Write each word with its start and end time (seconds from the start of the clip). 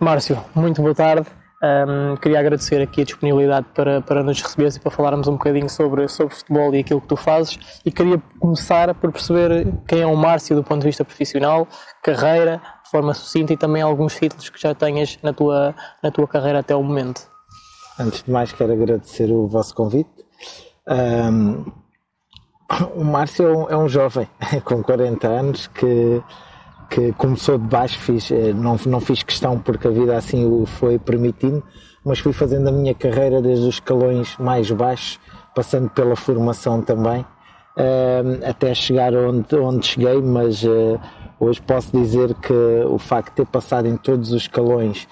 Márcio, 0.00 0.38
muito 0.54 0.82
boa 0.82 0.94
tarde. 0.94 1.26
Um, 1.62 2.16
queria 2.16 2.40
agradecer 2.40 2.82
aqui 2.82 3.00
a 3.00 3.04
disponibilidade 3.04 3.66
para, 3.74 4.02
para 4.02 4.22
nos 4.22 4.40
receberes 4.42 4.76
e 4.76 4.80
para 4.80 4.90
falarmos 4.90 5.28
um 5.28 5.32
bocadinho 5.32 5.68
sobre, 5.70 6.06
sobre 6.08 6.34
futebol 6.34 6.74
e 6.74 6.80
aquilo 6.80 7.00
que 7.00 7.06
tu 7.06 7.16
fazes. 7.16 7.58
E 7.84 7.90
queria 7.90 8.20
começar 8.38 8.94
por 8.94 9.10
perceber 9.10 9.72
quem 9.86 10.00
é 10.00 10.06
o 10.06 10.14
Márcio 10.14 10.56
do 10.56 10.62
ponto 10.62 10.80
de 10.80 10.88
vista 10.88 11.04
profissional, 11.04 11.66
carreira, 12.02 12.60
de 12.84 12.90
forma 12.90 13.14
sucinta 13.14 13.52
e 13.52 13.56
também 13.56 13.80
alguns 13.82 14.14
títulos 14.14 14.50
que 14.50 14.60
já 14.60 14.74
tenhas 14.74 15.18
na 15.22 15.32
tua, 15.32 15.74
na 16.02 16.10
tua 16.10 16.28
carreira 16.28 16.58
até 16.58 16.74
o 16.76 16.82
momento. 16.82 17.22
Antes 17.98 18.22
de 18.22 18.30
mais, 18.30 18.52
quero 18.52 18.72
agradecer 18.72 19.30
o 19.30 19.46
vosso 19.46 19.74
convite. 19.74 20.10
Um, 20.86 21.64
o 22.94 23.04
Márcio 23.04 23.46
é 23.46 23.56
um, 23.56 23.70
é 23.70 23.76
um 23.76 23.88
jovem 23.88 24.28
com 24.64 24.82
40 24.82 25.26
anos 25.28 25.66
que 25.68 26.22
que 26.88 27.12
começou 27.12 27.58
de 27.58 27.66
baixo, 27.66 27.98
fiz, 27.98 28.30
eh, 28.30 28.52
não, 28.52 28.76
não 28.86 29.00
fiz 29.00 29.22
questão 29.22 29.58
porque 29.58 29.88
a 29.88 29.90
vida 29.90 30.16
assim 30.16 30.44
o 30.44 30.66
foi 30.66 30.98
permitindo, 30.98 31.62
mas 32.04 32.18
fui 32.18 32.32
fazendo 32.32 32.68
a 32.68 32.72
minha 32.72 32.94
carreira 32.94 33.40
desde 33.40 33.66
os 33.66 33.74
escalões 33.74 34.36
mais 34.38 34.70
baixos, 34.70 35.18
passando 35.54 35.88
pela 35.90 36.16
formação 36.16 36.82
também, 36.82 37.24
eh, 37.76 38.22
até 38.44 38.74
chegar 38.74 39.14
onde, 39.14 39.54
onde 39.56 39.86
cheguei, 39.86 40.20
mas 40.20 40.64
eh, 40.64 40.98
hoje 41.40 41.60
posso 41.62 41.90
dizer 41.92 42.34
que 42.34 42.52
o 42.86 42.98
facto 42.98 43.30
de 43.30 43.36
ter 43.36 43.46
passado 43.46 43.86
em 43.86 43.96
todos 43.96 44.32
os 44.32 44.42
escalões 44.42 45.08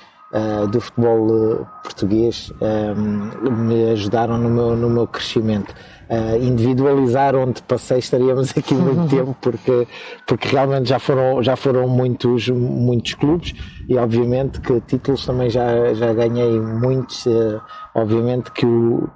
do 0.70 0.80
futebol 0.80 1.66
português 1.82 2.50
me 3.50 3.90
ajudaram 3.90 4.38
no 4.38 4.48
meu, 4.48 4.74
no 4.74 4.88
meu 4.88 5.06
crescimento 5.06 5.74
uh, 6.12 6.44
individualizar 6.44 7.34
onde 7.34 7.62
passei 7.62 7.98
estaríamos 7.98 8.50
aqui 8.56 8.74
muito 8.74 9.08
tempo 9.14 9.34
porque 9.40 9.88
porque 10.26 10.48
realmente 10.48 10.88
já 10.88 10.98
foram 10.98 11.42
já 11.42 11.56
foram 11.56 11.88
muitos 11.88 12.48
muitos 12.50 13.14
clubes 13.14 13.54
e 13.88 13.96
obviamente 13.96 14.60
que 14.60 14.80
títulos 14.82 15.24
também 15.24 15.48
já 15.48 15.94
já 15.94 16.12
ganhei 16.12 16.60
muitos 16.60 17.24
uh, 17.26 17.60
obviamente 17.94 18.52
que 18.52 18.66
o 18.66 19.08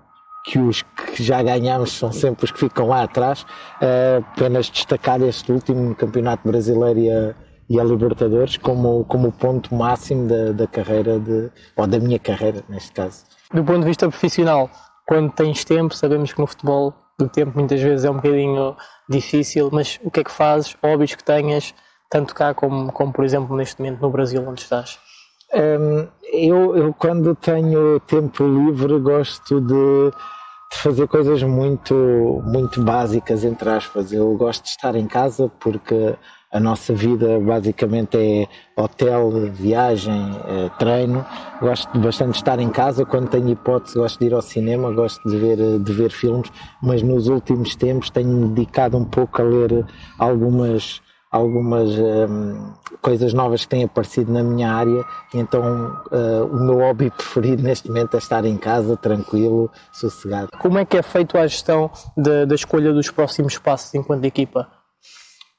que 0.46 0.60
os 0.60 0.82
que 0.82 1.24
já 1.24 1.42
ganhamos 1.42 1.90
são 1.92 2.12
sempre 2.12 2.44
os 2.44 2.52
que 2.52 2.60
ficam 2.60 2.86
lá 2.86 3.02
atrás. 3.02 3.42
Uh, 3.82 4.24
apenas 4.32 4.70
destacar 4.70 5.20
este 5.20 5.50
último 5.50 5.92
campeonato 5.96 6.48
brasileiro 6.48 7.00
e 7.00 7.10
a, 7.10 7.34
e 7.68 7.80
a 7.80 7.82
Libertadores 7.82 8.56
como 8.56 9.04
como 9.06 9.32
ponto 9.32 9.74
máximo 9.74 10.28
da, 10.28 10.52
da 10.52 10.66
carreira 10.68 11.18
de 11.18 11.50
ou 11.74 11.86
da 11.88 11.98
minha 11.98 12.20
carreira 12.20 12.62
neste 12.68 12.92
caso. 12.92 13.24
Do 13.52 13.64
ponto 13.64 13.80
de 13.80 13.86
vista 13.86 14.08
profissional 14.08 14.70
quando 15.06 15.32
tens 15.32 15.64
tempo, 15.64 15.94
sabemos 15.94 16.32
que 16.32 16.40
no 16.40 16.46
futebol 16.46 16.92
o 17.20 17.28
tempo 17.28 17.52
muitas 17.56 17.80
vezes 17.80 18.04
é 18.04 18.10
um 18.10 18.16
bocadinho 18.16 18.76
difícil, 19.08 19.70
mas 19.72 19.98
o 20.02 20.10
que 20.10 20.20
é 20.20 20.24
que 20.24 20.30
fazes, 20.30 20.76
hobbies 20.82 21.14
que 21.14 21.24
tenhas, 21.24 21.74
tanto 22.10 22.34
cá 22.34 22.52
como, 22.52 22.92
como 22.92 23.12
por 23.12 23.24
exemplo 23.24 23.56
neste 23.56 23.80
momento 23.80 24.00
no 24.00 24.10
Brasil 24.10 24.44
onde 24.46 24.60
estás? 24.60 24.98
Um, 25.54 26.08
eu, 26.32 26.76
eu, 26.76 26.94
quando 26.94 27.34
tenho 27.34 28.00
tempo 28.00 28.44
livre 28.44 28.98
gosto 28.98 29.60
de, 29.60 30.10
de, 30.10 30.76
fazer 30.78 31.06
coisas 31.06 31.42
muito, 31.42 31.94
muito 32.44 32.82
básicas, 32.82 33.44
entre 33.44 33.70
aspas. 33.70 34.12
Eu 34.12 34.34
gosto 34.36 34.64
de 34.64 34.70
estar 34.70 34.96
em 34.96 35.06
casa 35.06 35.50
porque 35.60 36.16
a 36.52 36.60
nossa 36.60 36.94
vida 36.94 37.38
basicamente 37.40 38.16
é 38.16 38.48
hotel, 38.80 39.30
viagem, 39.52 40.30
é, 40.46 40.68
treino. 40.78 41.24
Gosto 41.60 41.98
bastante 41.98 42.32
de 42.32 42.36
estar 42.36 42.58
em 42.58 42.70
casa. 42.70 43.04
Quando 43.04 43.28
tenho 43.28 43.48
hipótese, 43.48 43.98
gosto 43.98 44.18
de 44.18 44.26
ir 44.26 44.34
ao 44.34 44.42
cinema, 44.42 44.92
gosto 44.92 45.28
de 45.28 45.36
ver, 45.36 45.78
de 45.78 45.92
ver 45.92 46.10
filmes, 46.10 46.50
mas 46.82 47.02
nos 47.02 47.26
últimos 47.28 47.74
tempos 47.74 48.10
tenho-me 48.10 48.48
dedicado 48.48 48.96
um 48.96 49.04
pouco 49.04 49.42
a 49.42 49.44
ler 49.44 49.84
algumas, 50.18 51.02
algumas 51.32 51.90
um, 51.98 52.72
coisas 53.02 53.34
novas 53.34 53.62
que 53.62 53.68
têm 53.68 53.84
aparecido 53.84 54.32
na 54.32 54.42
minha 54.42 54.72
área. 54.72 55.04
Então, 55.34 55.96
uh, 56.12 56.44
o 56.44 56.60
meu 56.60 56.78
hobby 56.78 57.10
preferido 57.16 57.62
neste 57.62 57.88
momento 57.88 58.14
é 58.14 58.18
estar 58.18 58.44
em 58.44 58.56
casa, 58.56 58.96
tranquilo, 58.96 59.70
sossegado. 59.92 60.48
Como 60.60 60.78
é 60.78 60.84
que 60.84 60.96
é 60.96 61.02
feito 61.02 61.36
a 61.36 61.46
gestão 61.46 61.90
da 62.16 62.54
escolha 62.54 62.92
dos 62.92 63.10
próximos 63.10 63.58
passos 63.58 63.92
enquanto 63.94 64.24
equipa? 64.24 64.75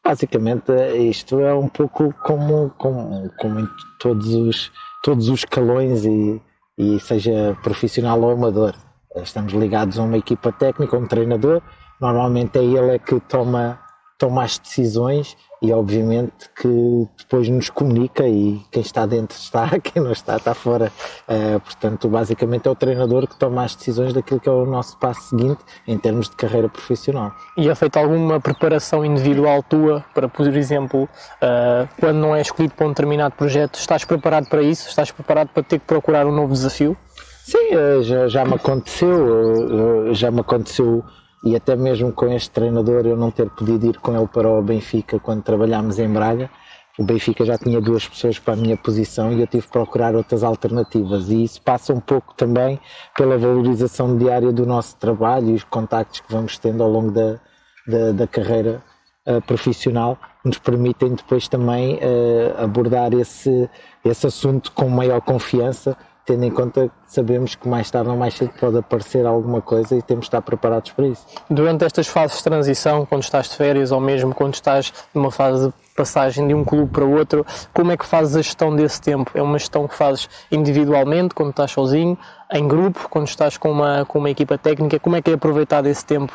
Basicamente, 0.07 0.71
isto 0.95 1.41
é 1.41 1.53
um 1.53 1.67
pouco 1.67 2.13
como, 2.23 2.69
como, 2.77 3.29
como 3.37 3.67
todos 3.99 4.33
os, 4.33 4.71
todos 5.03 5.27
os 5.27 5.39
escalões, 5.39 6.05
e, 6.05 6.41
e 6.77 6.97
seja 7.01 7.57
profissional 7.61 8.21
ou 8.21 8.31
amador. 8.31 8.73
Estamos 9.17 9.51
ligados 9.51 9.99
a 9.99 10.03
uma 10.03 10.17
equipa 10.17 10.49
técnica, 10.53 10.95
a 10.95 10.99
um 10.99 11.07
treinador. 11.07 11.61
Normalmente 11.99 12.57
é 12.57 12.63
ele 12.63 12.95
é 12.95 12.99
que 12.99 13.19
toma, 13.19 13.77
toma 14.17 14.43
as 14.45 14.57
decisões 14.57 15.35
e 15.61 15.71
obviamente 15.71 16.49
que 16.55 17.07
depois 17.17 17.49
nos 17.49 17.69
comunica 17.69 18.27
e 18.27 18.61
quem 18.71 18.81
está 18.81 19.05
dentro 19.05 19.37
está, 19.37 19.67
quem 19.81 20.01
não 20.01 20.11
está 20.11 20.37
está 20.37 20.53
fora. 20.53 20.91
Uh, 21.27 21.59
portanto, 21.59 22.07
basicamente 22.07 22.67
é 22.67 22.71
o 22.71 22.75
treinador 22.75 23.27
que 23.27 23.37
toma 23.37 23.63
as 23.63 23.75
decisões 23.75 24.13
daquilo 24.13 24.39
que 24.39 24.47
é 24.47 24.51
o 24.51 24.65
nosso 24.65 24.97
passo 24.97 25.29
seguinte 25.29 25.59
em 25.87 25.97
termos 25.97 26.29
de 26.29 26.35
carreira 26.35 26.69
profissional. 26.69 27.33
E 27.57 27.69
é 27.69 27.75
feita 27.75 27.99
alguma 27.99 28.39
preparação 28.39 29.03
individual 29.03 29.63
tua 29.63 30.05
para, 30.13 30.27
por 30.27 30.47
exemplo, 30.47 31.03
uh, 31.03 31.87
quando 31.99 32.17
não 32.17 32.35
é 32.35 32.41
escolhido 32.41 32.75
para 32.75 32.85
um 32.85 32.89
determinado 32.89 33.35
projeto, 33.35 33.75
estás 33.75 34.05
preparado 34.05 34.47
para 34.47 34.61
isso? 34.61 34.89
Estás 34.89 35.11
preparado 35.11 35.49
para 35.49 35.63
ter 35.63 35.79
que 35.79 35.85
procurar 35.85 36.25
um 36.25 36.31
novo 36.31 36.53
desafio? 36.53 36.95
Sim, 37.43 37.75
uh, 37.75 38.03
já, 38.03 38.27
já 38.27 38.45
me 38.45 38.55
aconteceu, 38.55 40.13
já 40.13 40.29
me 40.29 40.41
aconteceu 40.41 41.03
e 41.43 41.55
até 41.55 41.75
mesmo 41.75 42.11
com 42.11 42.27
este 42.27 42.49
treinador 42.49 43.05
eu 43.05 43.15
não 43.15 43.31
ter 43.31 43.49
podido 43.49 43.85
ir 43.85 43.97
com 43.99 44.15
ele 44.15 44.27
para 44.27 44.49
o 44.49 44.61
Benfica 44.61 45.19
quando 45.19 45.43
trabalhámos 45.43 45.99
em 45.99 46.09
Braga. 46.11 46.49
O 46.97 47.03
Benfica 47.03 47.45
já 47.45 47.57
tinha 47.57 47.79
duas 47.79 48.07
pessoas 48.07 48.39
para 48.39 48.55
a 48.55 48.57
minha 48.57 48.75
posição 48.75 49.31
e 49.31 49.39
eu 49.39 49.45
tive 49.45 49.67
que 49.67 49.71
procurar 49.71 50.15
outras 50.15 50.43
alternativas. 50.43 51.29
E 51.29 51.43
isso 51.43 51.61
passa 51.61 51.93
um 51.93 51.99
pouco 51.99 52.33
também 52.33 52.79
pela 53.15 53.37
valorização 53.37 54.17
diária 54.17 54.51
do 54.51 54.65
nosso 54.65 54.97
trabalho 54.97 55.49
e 55.49 55.53
os 55.53 55.63
contactos 55.63 56.21
que 56.21 56.31
vamos 56.33 56.57
tendo 56.57 56.81
ao 56.81 56.89
longo 56.89 57.11
da, 57.11 57.39
da, 57.87 58.11
da 58.13 58.27
carreira 58.27 58.83
uh, 59.27 59.39
profissional, 59.43 60.17
nos 60.43 60.57
permitem 60.57 61.13
depois 61.13 61.47
também 61.47 61.97
uh, 61.97 62.63
abordar 62.63 63.13
esse, 63.13 63.69
esse 64.03 64.25
assunto 64.25 64.71
com 64.71 64.89
maior 64.89 65.21
confiança 65.21 65.95
tendo 66.27 66.43
em 66.43 66.51
conta 66.51 66.89
que 66.89 66.93
sabemos 67.07 67.55
que 67.55 67.69
mais 67.69 67.89
tarde 67.89 68.09
ou 68.09 68.17
mais 68.17 68.33
cedo 68.33 68.51
pode 68.59 68.77
aparecer 68.77 69.25
alguma 69.25 69.61
coisa 69.61 69.95
e 69.95 70.01
temos 70.01 70.25
de 70.25 70.27
estar 70.27 70.41
preparados 70.41 70.91
para 70.91 71.07
isso. 71.07 71.25
Durante 71.49 71.85
estas 71.85 72.05
fases 72.05 72.37
de 72.37 72.43
transição, 72.43 73.05
quando 73.05 73.23
estás 73.23 73.47
de 73.47 73.55
férias 73.55 73.93
ou 73.93 74.01
mesmo 74.01 74.35
quando 74.35 74.53
estás 74.53 74.93
numa 75.15 75.31
fase 75.31 75.69
de 75.69 75.73
passagem 75.95 76.45
de 76.45 76.53
um 76.53 76.65
clube 76.65 76.91
para 76.91 77.05
outro, 77.05 77.45
como 77.73 77.93
é 77.93 77.97
que 77.97 78.05
fazes 78.05 78.35
a 78.35 78.41
gestão 78.41 78.75
desse 78.75 79.01
tempo? 79.01 79.31
É 79.33 79.41
uma 79.41 79.57
gestão 79.57 79.87
que 79.87 79.95
fazes 79.95 80.29
individualmente, 80.51 81.33
quando 81.33 81.51
estás 81.51 81.71
sozinho, 81.71 82.17
em 82.51 82.67
grupo, 82.67 83.07
quando 83.09 83.27
estás 83.27 83.55
com 83.55 83.71
uma, 83.71 84.03
com 84.05 84.19
uma 84.19 84.29
equipa 84.29 84.57
técnica, 84.57 84.99
como 84.99 85.15
é 85.15 85.21
que 85.21 85.31
é 85.31 85.33
aproveitado 85.33 85.87
esse 85.87 86.05
tempo? 86.05 86.33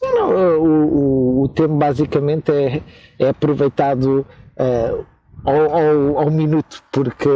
Não, 0.00 0.30
o, 0.30 1.40
o, 1.40 1.42
o 1.42 1.48
tempo 1.48 1.74
basicamente 1.74 2.52
é, 2.52 2.80
é 3.18 3.28
aproveitado 3.28 4.24
uh, 4.56 5.04
ao, 5.44 5.78
ao, 5.78 6.18
ao, 6.20 6.30
minuto, 6.30 6.82
porque, 6.90 7.28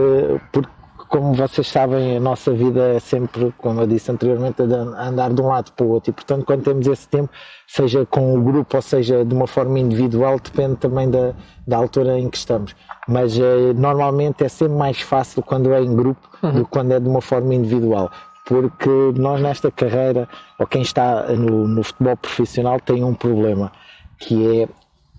porque 0.53 0.71
como 1.15 1.33
vocês 1.33 1.69
sabem, 1.69 2.17
a 2.17 2.21
nossa 2.21 2.53
vida 2.53 2.89
é 2.89 2.99
sempre, 2.99 3.55
como 3.59 3.81
eu 3.81 3.87
disse 3.87 4.11
anteriormente, 4.11 4.61
andar 4.61 5.33
de 5.33 5.41
um 5.41 5.47
lado 5.47 5.71
para 5.71 5.87
o 5.87 5.91
outro. 5.91 6.11
E, 6.11 6.13
portanto, 6.13 6.45
quando 6.45 6.65
temos 6.65 6.89
esse 6.89 7.09
tempo, 7.09 7.31
seja 7.69 8.05
com 8.05 8.37
o 8.37 8.43
grupo 8.43 8.75
ou 8.75 8.83
seja 8.83 9.25
de 9.25 9.33
uma 9.33 9.47
forma 9.47 9.79
individual, 9.79 10.41
depende 10.41 10.75
também 10.75 11.09
da, 11.09 11.33
da 11.65 11.77
altura 11.77 12.19
em 12.19 12.29
que 12.29 12.37
estamos. 12.37 12.75
Mas 13.07 13.39
eh, 13.39 13.73
normalmente 13.77 14.43
é 14.43 14.49
sempre 14.49 14.77
mais 14.77 15.03
fácil 15.03 15.41
quando 15.41 15.73
é 15.73 15.81
em 15.81 15.95
grupo 15.95 16.29
uhum. 16.43 16.53
do 16.53 16.65
que 16.65 16.71
quando 16.73 16.91
é 16.91 16.99
de 16.99 17.09
uma 17.09 17.21
forma 17.21 17.55
individual. 17.55 18.11
Porque 18.45 18.91
nós, 19.15 19.41
nesta 19.41 19.71
carreira, 19.71 20.29
ou 20.59 20.67
quem 20.67 20.83
está 20.83 21.29
no, 21.29 21.69
no 21.69 21.85
futebol 21.85 22.17
profissional, 22.17 22.81
tem 22.81 23.05
um 23.05 23.15
problema, 23.15 23.71
que 24.19 24.63
é 24.63 24.69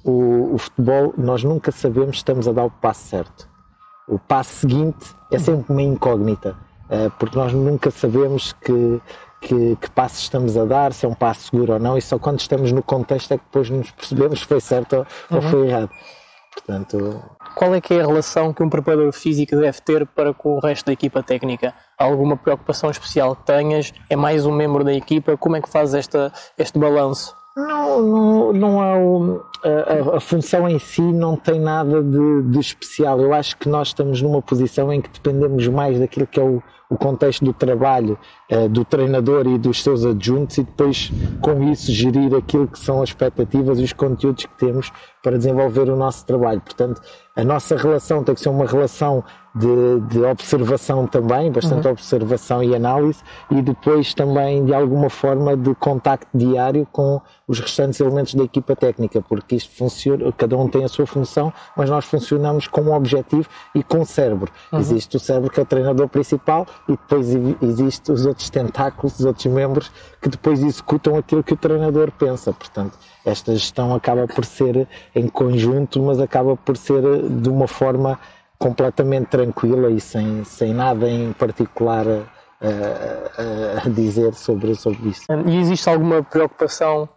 o, 0.03 0.55
o 0.55 0.57
futebol, 0.57 1.13
nós 1.17 1.41
nunca 1.41 1.71
sabemos 1.71 2.17
se 2.17 2.23
estamos 2.23 2.49
a 2.49 2.51
dar 2.51 2.65
o 2.65 2.69
passo 2.69 3.07
certo 3.07 3.54
o 4.07 4.19
passo 4.19 4.53
seguinte 4.55 5.15
é 5.31 5.39
sempre 5.39 5.71
uma 5.71 5.81
incógnita, 5.81 6.55
eh, 6.89 7.09
porque 7.19 7.37
nós 7.37 7.53
nunca 7.53 7.89
sabemos 7.89 8.53
que, 8.53 9.01
que, 9.41 9.75
que 9.75 9.89
passo 9.91 10.19
estamos 10.21 10.55
a 10.57 10.65
dar, 10.65 10.93
se 10.93 11.05
é 11.05 11.09
um 11.09 11.13
passo 11.13 11.49
seguro 11.49 11.73
ou 11.73 11.79
não, 11.79 11.97
e 11.97 12.01
só 12.01 12.17
quando 12.19 12.39
estamos 12.39 12.71
no 12.71 12.83
contexto 12.83 13.33
é 13.33 13.37
que 13.37 13.43
depois 13.43 13.69
nos 13.69 13.91
percebemos 13.91 14.39
se 14.39 14.45
foi 14.45 14.61
certo 14.61 14.97
ou, 14.97 14.99
uhum. 14.99 15.37
ou 15.37 15.41
foi 15.41 15.67
errado. 15.67 15.89
Portanto... 16.53 17.21
Qual 17.55 17.73
é 17.73 17.81
que 17.81 17.93
é 17.93 18.01
a 18.01 18.07
relação 18.07 18.53
que 18.53 18.63
um 18.63 18.69
preparador 18.69 19.11
físico 19.11 19.55
deve 19.55 19.81
ter 19.81 20.05
para 20.07 20.33
com 20.33 20.55
o 20.55 20.59
resto 20.59 20.85
da 20.85 20.93
equipa 20.93 21.21
técnica? 21.21 21.73
alguma 21.97 22.35
preocupação 22.35 22.89
especial 22.89 23.35
que 23.35 23.45
tenhas? 23.45 23.93
É 24.09 24.15
mais 24.15 24.45
um 24.45 24.51
membro 24.51 24.83
da 24.83 24.93
equipa? 24.93 25.37
Como 25.37 25.55
é 25.55 25.61
que 25.61 25.69
fazes 25.69 25.95
esta, 25.95 26.31
este 26.57 26.77
balanço? 26.77 27.35
Não, 27.55 28.01
não, 28.01 28.53
não 28.53 28.81
há 28.81 28.97
o, 28.97 29.45
a, 29.63 30.17
a, 30.17 30.19
função 30.19 30.67
em 30.67 30.77
si 30.77 31.01
não 31.01 31.37
tem 31.37 31.57
nada 31.57 32.03
de, 32.03 32.41
de, 32.43 32.59
especial. 32.59 33.21
Eu 33.21 33.33
acho 33.33 33.55
que 33.57 33.69
nós 33.69 33.87
estamos 33.87 34.21
numa 34.21 34.41
posição 34.41 34.91
em 34.91 35.01
que 35.01 35.09
dependemos 35.09 35.65
mais 35.69 35.97
daquilo 35.97 36.27
que 36.27 36.37
é 36.37 36.43
o, 36.43 36.61
o 36.89 36.97
contexto 36.97 37.43
do 37.43 37.53
trabalho 37.53 38.17
uh, 38.51 38.69
do 38.69 38.85
treinador 38.85 39.47
e 39.47 39.57
dos 39.57 39.81
seus 39.81 40.05
adjuntos 40.05 40.57
e 40.57 40.63
depois 40.63 41.11
com 41.41 41.63
isso 41.63 41.91
gerir 41.91 42.33
aquilo 42.35 42.67
que 42.67 42.79
são 42.79 43.01
as 43.01 43.09
expectativas 43.09 43.79
e 43.79 43.83
os 43.83 43.93
conteúdos 43.93 44.45
que 44.45 44.57
temos 44.57 44.91
para 45.23 45.37
desenvolver 45.37 45.89
o 45.89 45.95
nosso 45.95 46.25
trabalho. 46.25 46.61
Portanto, 46.61 47.01
a 47.35 47.43
nossa 47.43 47.75
relação 47.75 48.23
tem 48.23 48.35
que 48.35 48.41
ser 48.41 48.49
uma 48.49 48.65
relação 48.65 49.23
de, 49.55 49.99
de 50.09 50.23
observação 50.23 51.07
também, 51.07 51.51
bastante 51.51 51.87
uhum. 51.87 51.93
observação 51.93 52.61
e 52.61 52.75
análise, 52.75 53.23
e 53.49 53.61
depois 53.61 54.13
também 54.13 54.65
de 54.65 54.73
alguma 54.73 55.09
forma 55.09 55.55
de 55.55 55.73
contacto 55.75 56.27
diário 56.37 56.87
com 56.91 57.21
os 57.47 57.59
restantes 57.59 57.99
elementos 57.99 58.35
da 58.35 58.43
equipa 58.43 58.75
técnica, 58.75 59.21
porque 59.21 59.55
isto 59.55 59.75
funciona, 59.75 60.31
cada 60.33 60.57
um 60.57 60.67
tem 60.67 60.83
a 60.83 60.87
sua 60.87 61.05
função, 61.05 61.51
mas 61.75 61.89
nós 61.89 62.05
funcionamos 62.05 62.67
com 62.67 62.81
um 62.81 62.93
objetivo 62.93 63.47
e 63.73 63.81
com 63.81 64.01
o 64.01 64.05
cérebro. 64.05 64.51
Uhum. 64.71 64.79
Existe 64.79 65.15
o 65.15 65.19
cérebro 65.19 65.49
que 65.49 65.59
é 65.59 65.63
o 65.63 65.65
treinador 65.65 66.07
principal 66.09 66.67
e 66.87 66.91
depois 66.91 67.27
existe 67.61 68.11
os 68.11 68.25
outros 68.25 68.49
tentáculos, 68.49 69.19
os 69.19 69.25
outros 69.25 69.45
membros 69.45 69.91
que 70.21 70.29
depois 70.29 70.61
executam 70.63 71.17
aquilo 71.17 71.43
que 71.43 71.53
o 71.53 71.57
treinador 71.57 72.11
pensa. 72.11 72.53
Portanto, 72.53 72.97
esta 73.25 73.53
gestão 73.53 73.93
acaba 73.93 74.27
por 74.27 74.45
ser 74.45 74.87
em 75.13 75.27
conjunto, 75.27 76.01
mas 76.01 76.19
acaba 76.19 76.55
por 76.55 76.77
ser 76.77 77.01
de 77.29 77.49
uma 77.49 77.67
forma 77.67 78.19
completamente 78.57 79.27
tranquila 79.27 79.89
e 79.89 79.99
sem, 79.99 80.43
sem 80.43 80.73
nada 80.73 81.09
em 81.09 81.33
particular 81.33 82.05
a, 82.07 83.81
a, 83.81 83.85
a 83.85 83.89
dizer 83.89 84.33
sobre, 84.33 84.75
sobre 84.75 85.09
isso. 85.09 85.25
E 85.45 85.57
existe 85.57 85.89
alguma 85.89 86.23
preocupação 86.23 87.09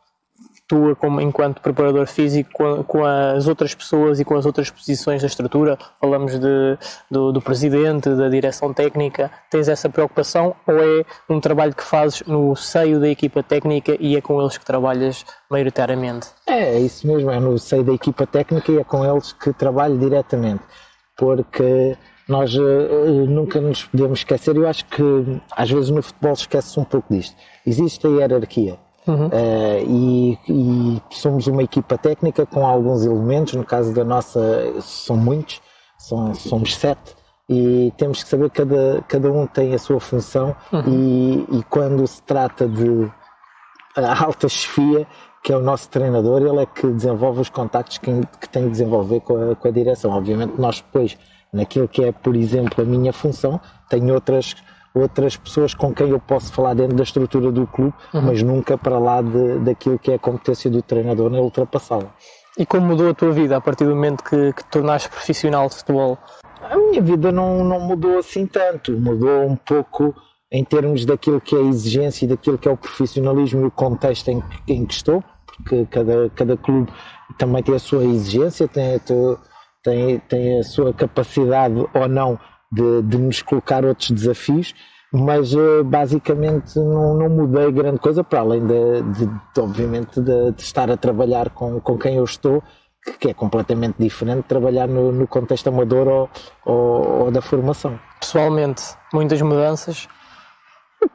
tua 0.68 0.94
como 0.94 1.20
enquanto 1.20 1.60
preparador 1.60 2.06
físico 2.06 2.50
com, 2.52 2.84
com, 2.84 3.04
as 3.04 3.48
outras 3.48 3.74
pessoas 3.74 4.20
e 4.20 4.24
com 4.24 4.36
as 4.36 4.46
outras 4.46 4.70
posições 4.70 5.22
da 5.22 5.26
estrutura? 5.26 5.78
Falamos 6.00 6.38
de, 6.38 6.78
do, 7.10 7.32
do, 7.32 7.40
presidente, 7.40 8.10
da 8.10 8.28
direção 8.28 8.72
técnica. 8.72 9.30
Tens 9.50 9.68
essa 9.68 9.88
preocupação 9.88 10.54
ou 10.66 10.78
é 10.78 11.04
um 11.28 11.40
trabalho 11.40 11.74
que 11.74 11.82
fazes 11.82 12.22
no 12.26 12.54
seio 12.54 13.00
da 13.00 13.08
equipa 13.08 13.42
técnica 13.42 13.96
e 13.98 14.16
é 14.16 14.20
com 14.20 14.40
eles 14.40 14.58
que 14.58 14.64
trabalhas 14.64 15.24
maioritariamente? 15.50 16.28
É, 16.46 16.76
é 16.76 16.78
isso 16.78 17.06
mesmo, 17.06 17.30
é 17.30 17.40
no 17.40 17.58
seio 17.58 17.82
da 17.82 17.92
equipa 17.92 18.26
técnica 18.26 18.70
e 18.70 18.78
é 18.78 18.84
com 18.84 19.04
eles 19.04 19.32
que 19.32 19.52
trabalho 19.52 19.98
diretamente 19.98 20.62
porque 21.18 21.98
nós 22.28 22.54
uh, 22.54 23.26
nunca 23.26 23.60
nos 23.60 23.84
podemos 23.84 24.20
esquecer, 24.20 24.56
eu 24.56 24.68
acho 24.68 24.84
que 24.86 25.02
às 25.50 25.68
vezes 25.68 25.90
no 25.90 26.00
futebol 26.00 26.32
esquece-se 26.32 26.78
um 26.78 26.84
pouco 26.84 27.12
disto. 27.12 27.34
Existe 27.66 28.06
a 28.06 28.10
hierarquia. 28.10 28.78
Uhum. 29.08 29.26
Uh, 29.28 29.88
e, 29.88 30.38
e, 30.48 31.02
somos 31.10 31.46
uma 31.46 31.62
equipa 31.62 31.96
técnica 31.96 32.44
com 32.44 32.66
alguns 32.66 33.06
elementos, 33.06 33.54
no 33.54 33.64
caso 33.64 33.94
da 33.94 34.04
nossa 34.04 34.80
são 34.82 35.16
muitos, 35.16 35.62
são, 35.96 36.34
somos 36.34 36.76
sete, 36.76 37.16
e 37.48 37.90
temos 37.96 38.22
que 38.22 38.28
saber 38.28 38.50
que 38.50 38.56
cada, 38.56 39.02
cada 39.08 39.32
um 39.32 39.46
tem 39.46 39.74
a 39.74 39.78
sua 39.78 39.98
função 39.98 40.54
uhum. 40.70 40.82
e, 40.86 41.58
e, 41.58 41.62
quando 41.70 42.06
se 42.06 42.22
trata 42.22 42.68
de 42.68 43.10
alta 43.96 44.48
chefia, 44.48 45.06
que 45.42 45.52
é 45.52 45.56
o 45.56 45.60
nosso 45.60 45.88
treinador, 45.88 46.42
ele 46.42 46.60
é 46.60 46.66
que 46.66 46.86
desenvolve 46.86 47.40
os 47.40 47.48
contactos 47.48 47.96
que, 47.96 48.10
que 48.38 48.48
tem 48.48 48.64
de 48.64 48.70
desenvolver 48.72 49.20
com 49.20 49.52
a, 49.52 49.56
com 49.56 49.68
a 49.68 49.70
direção. 49.70 50.10
Obviamente, 50.10 50.60
nós 50.60 50.82
depois, 50.82 51.16
naquilo 51.50 51.88
que 51.88 52.04
é, 52.04 52.12
por 52.12 52.36
exemplo, 52.36 52.84
a 52.84 52.86
minha 52.86 53.12
função, 53.12 53.58
tenho 53.88 54.12
outras 54.12 54.54
outras 54.94 55.36
pessoas 55.36 55.74
com 55.74 55.92
quem 55.92 56.08
eu 56.08 56.18
posso 56.18 56.52
falar 56.52 56.74
dentro 56.74 56.96
da 56.96 57.02
estrutura 57.02 57.52
do 57.52 57.66
clube, 57.66 57.94
uhum. 58.12 58.22
mas 58.22 58.42
nunca 58.42 58.76
para 58.76 58.98
lá 58.98 59.22
de, 59.22 59.58
daquilo 59.60 59.98
que 59.98 60.10
é 60.10 60.14
a 60.14 60.18
competência 60.18 60.70
do 60.70 60.82
treinador 60.82 61.30
na 61.30 61.38
ultrapassada. 61.40 62.08
E 62.58 62.66
como 62.66 62.86
mudou 62.86 63.10
a 63.10 63.14
tua 63.14 63.30
vida 63.30 63.56
a 63.56 63.60
partir 63.60 63.84
do 63.84 63.94
momento 63.94 64.24
que, 64.24 64.52
que 64.52 64.64
tornaste 64.64 65.08
profissional 65.08 65.68
de 65.68 65.76
futebol? 65.76 66.18
A 66.60 66.76
minha 66.76 67.00
vida 67.00 67.30
não, 67.30 67.62
não 67.62 67.80
mudou 67.80 68.18
assim 68.18 68.46
tanto, 68.46 68.92
mudou 68.92 69.46
um 69.46 69.54
pouco 69.56 70.14
em 70.50 70.64
termos 70.64 71.04
daquilo 71.04 71.40
que 71.40 71.54
é 71.54 71.58
a 71.58 71.62
exigência 71.62 72.24
e 72.24 72.28
daquilo 72.28 72.58
que 72.58 72.66
é 72.66 72.70
o 72.70 72.76
profissionalismo 72.76 73.62
e 73.62 73.66
o 73.66 73.70
contexto 73.70 74.28
em, 74.28 74.42
em 74.66 74.84
que 74.84 74.94
estou, 74.94 75.22
porque 75.56 75.86
cada, 75.90 76.30
cada 76.30 76.56
clube 76.56 76.90
também 77.36 77.62
tem 77.62 77.74
a 77.74 77.78
sua 77.78 78.04
exigência, 78.04 78.66
tem, 78.66 78.98
tem, 79.82 80.18
tem 80.20 80.58
a 80.58 80.64
sua 80.64 80.92
capacidade 80.92 81.74
ou 81.94 82.08
não 82.08 82.38
de, 82.70 83.02
de 83.02 83.18
nos 83.18 83.42
colocar 83.42 83.84
outros 83.84 84.10
desafios, 84.10 84.74
mas 85.12 85.54
eh, 85.54 85.82
basicamente 85.84 86.78
não, 86.78 87.14
não 87.14 87.28
mudei 87.28 87.72
grande 87.72 87.98
coisa 87.98 88.22
para 88.22 88.40
além 88.40 88.66
de, 88.66 89.02
de, 89.02 89.26
de 89.26 89.60
obviamente 89.60 90.20
de, 90.20 90.52
de, 90.52 90.62
estar 90.62 90.90
a 90.90 90.96
trabalhar 90.96 91.50
com, 91.50 91.80
com 91.80 91.96
quem 91.96 92.16
eu 92.16 92.24
estou 92.24 92.62
que 93.18 93.30
é 93.30 93.34
completamente 93.34 93.96
diferente 93.98 94.42
de 94.42 94.48
trabalhar 94.48 94.86
no, 94.86 95.10
no 95.12 95.26
contexto 95.26 95.68
amador 95.68 96.08
ou, 96.08 96.30
ou, 96.64 97.24
ou 97.24 97.30
da 97.30 97.40
formação. 97.40 97.98
Pessoalmente, 98.20 98.82
muitas 99.14 99.40
mudanças 99.40 100.06
que 100.06 100.17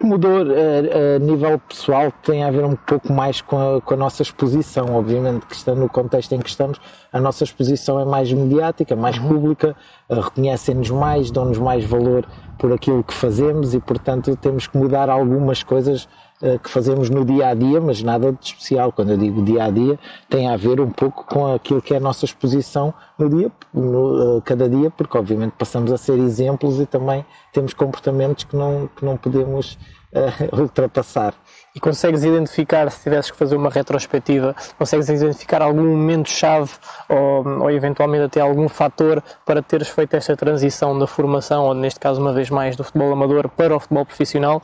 mudou 0.01 0.37
a, 0.37 0.43
eh, 0.43 1.15
a, 1.15 1.19
nível 1.19 1.59
pessoal 1.59 2.11
tem 2.23 2.43
a 2.43 2.51
ver 2.51 2.63
um 2.63 2.75
pouco 2.75 3.11
mais 3.11 3.41
com 3.41 3.77
a, 3.77 3.81
com 3.81 3.93
a, 3.93 3.97
nossa 3.97 4.21
exposição, 4.21 4.95
obviamente 4.95 5.45
que 5.45 5.55
estando 5.55 5.79
no 5.79 5.89
contexto 5.89 6.33
em 6.33 6.39
que 6.39 6.49
estamos, 6.49 6.79
a 7.11 7.19
nossa 7.19 7.43
exposição 7.43 7.99
é 7.99 8.05
mais 8.05 8.31
mediática, 8.31 8.95
mais 8.95 9.17
uhum. 9.17 9.27
pública, 9.27 9.75
uh, 10.09 10.19
reconhecem-nos 10.19 10.89
mais, 10.89 11.31
dão-nos 11.31 11.57
mais 11.57 11.83
valor 11.83 12.25
por 12.57 12.71
aquilo 12.71 13.03
que 13.03 13.13
fazemos 13.13 13.73
e, 13.73 13.79
portanto, 13.79 14.35
temos 14.37 14.67
que 14.67 14.77
mudar 14.77 15.09
algumas 15.09 15.63
coisas 15.63 16.07
que 16.61 16.69
fazemos 16.69 17.09
no 17.09 17.23
dia 17.23 17.47
a 17.47 17.53
dia, 17.53 17.79
mas 17.79 18.03
nada 18.03 18.31
de 18.31 18.45
especial. 18.45 18.91
Quando 18.91 19.11
eu 19.11 19.17
digo 19.17 19.41
dia 19.43 19.63
a 19.63 19.69
dia, 19.69 19.97
tem 20.29 20.49
a 20.49 20.57
ver 20.57 20.81
um 20.81 20.89
pouco 20.89 21.25
com 21.25 21.53
aquilo 21.53 21.81
que 21.81 21.93
é 21.93 21.97
a 21.97 21.99
nossa 21.99 22.25
exposição 22.25 22.93
no 23.17 23.29
dia, 23.29 23.51
no, 23.73 24.37
uh, 24.37 24.41
cada 24.41 24.67
dia, 24.67 24.89
porque 24.91 25.17
obviamente 25.17 25.53
passamos 25.57 25.91
a 25.91 25.97
ser 25.97 26.17
exemplos 26.19 26.79
e 26.79 26.85
também 26.85 27.25
temos 27.51 27.73
comportamentos 27.73 28.43
que 28.43 28.55
não, 28.55 28.89
que 28.95 29.05
não 29.05 29.15
podemos 29.15 29.77
uh, 30.13 30.55
ultrapassar. 30.59 31.33
E 31.75 31.79
consegues 31.79 32.23
identificar, 32.23 32.89
se 32.91 33.03
tivesses 33.03 33.31
que 33.31 33.37
fazer 33.37 33.55
uma 33.55 33.69
retrospectiva, 33.69 34.55
consegues 34.77 35.09
identificar 35.09 35.61
algum 35.61 35.83
momento-chave 35.83 36.71
ou, 37.09 37.63
ou 37.63 37.71
eventualmente 37.71 38.25
até 38.25 38.41
algum 38.41 38.67
fator 38.67 39.23
para 39.45 39.61
teres 39.61 39.87
feito 39.89 40.15
esta 40.15 40.35
transição 40.35 40.97
da 40.97 41.07
formação, 41.07 41.65
ou 41.65 41.73
neste 41.73 41.99
caso, 41.99 42.21
uma 42.21 42.33
vez 42.33 42.49
mais, 42.49 42.75
do 42.75 42.83
futebol 42.83 43.11
amador 43.11 43.49
para 43.49 43.75
o 43.75 43.79
futebol 43.79 44.05
profissional? 44.05 44.61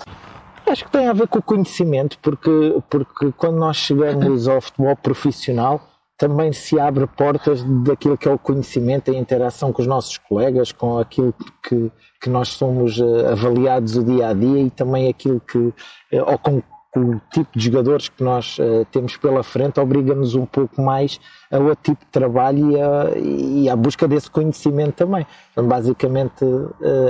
Acho 0.70 0.86
que 0.86 0.92
tem 0.92 1.08
a 1.08 1.14
ver 1.14 1.28
com 1.28 1.40
o 1.40 1.42
conhecimento, 1.42 2.18
porque, 2.22 2.82
porque 2.90 3.32
quando 3.36 3.58
nós 3.58 3.76
chegamos 3.76 4.48
ao 4.48 4.62
futebol 4.62 4.96
profissional, 4.96 5.82
também 6.16 6.54
se 6.54 6.80
abre 6.80 7.08
portas 7.08 7.64
daquilo 7.84 8.18
que 8.18 8.28
é 8.28 8.32
o 8.32 8.38
conhecimento, 8.38 9.10
a 9.10 9.16
interação 9.16 9.72
com 9.72 9.82
os 9.82 9.88
nossos 9.88 10.18
colegas, 10.18 10.72
com 10.72 11.00
aquilo 11.00 11.34
que, 11.64 11.90
que 12.22 12.30
nós 12.30 12.50
somos 12.50 13.00
eh, 13.00 13.32
avaliados 13.32 13.96
o 13.96 14.04
dia 14.04 14.28
a 14.28 14.34
dia 14.34 14.60
e 14.60 14.70
também 14.70 15.08
aquilo 15.10 15.40
que, 15.40 15.74
eh, 16.12 16.22
ou 16.22 16.38
com 16.38 16.62
o 16.96 17.22
tipo 17.32 17.58
de 17.58 17.66
jogadores 17.66 18.10
que 18.10 18.24
nós 18.24 18.58
uh, 18.58 18.84
temos 18.92 19.16
pela 19.16 19.44
frente 19.44 19.80
obriga-nos 19.80 20.34
um 20.34 20.46
pouco 20.46 20.82
mais 20.82 21.20
a 21.52 21.60
outro 21.60 21.84
tipo 21.84 22.04
de 22.04 22.12
trabalho 22.12 22.72
e, 22.72 22.82
a, 22.82 23.18
e 23.18 23.70
à 23.70 23.76
busca 23.76 24.08
desse 24.08 24.30
conhecimento 24.30 24.96
também. 24.96 25.26
Então, 25.52 25.68
basicamente, 25.68 26.44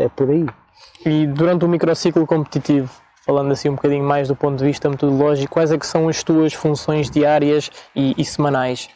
é 0.01 0.09
por 0.09 0.29
aí. 0.29 0.45
E 1.05 1.25
durante 1.27 1.63
o 1.63 1.69
microciclo 1.69 2.27
competitivo, 2.27 2.91
falando 3.29 3.51
assim 3.51 3.69
um 3.69 3.75
bocadinho 3.75 4.03
mais 4.03 4.27
do 4.27 4.35
ponto 4.35 4.57
de 4.57 4.65
vista 4.65 4.89
metodológico, 4.89 5.53
quais 5.53 5.71
é 5.71 5.77
que 5.77 5.85
são 5.85 6.09
as 6.09 6.23
tuas 6.23 6.51
funções 6.51 7.11
diárias 7.11 7.69
e, 7.95 8.15
e 8.17 8.25
semanais? 8.25 8.89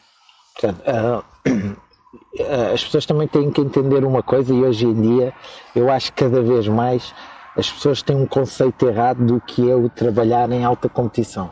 Portanto, 0.54 0.82
uh, 0.88 2.74
as 2.74 2.84
pessoas 2.84 3.06
também 3.06 3.28
têm 3.28 3.52
que 3.52 3.62
entender 3.62 4.04
uma 4.04 4.24
coisa 4.24 4.52
e 4.52 4.64
hoje 4.64 4.88
em 4.88 5.00
dia 5.00 5.34
eu 5.76 5.92
acho 5.92 6.12
que 6.12 6.24
cada 6.24 6.42
vez 6.42 6.68
mais 6.68 7.14
as 7.56 7.72
pessoas 7.72 8.02
têm 8.02 8.16
um 8.16 8.26
conceito 8.26 8.88
errado 8.88 9.24
do 9.24 9.40
que 9.40 9.70
é 9.70 9.76
o 9.76 9.88
trabalhar 9.88 10.52
em 10.52 10.66
alta 10.66 10.90
competição. 10.90 11.52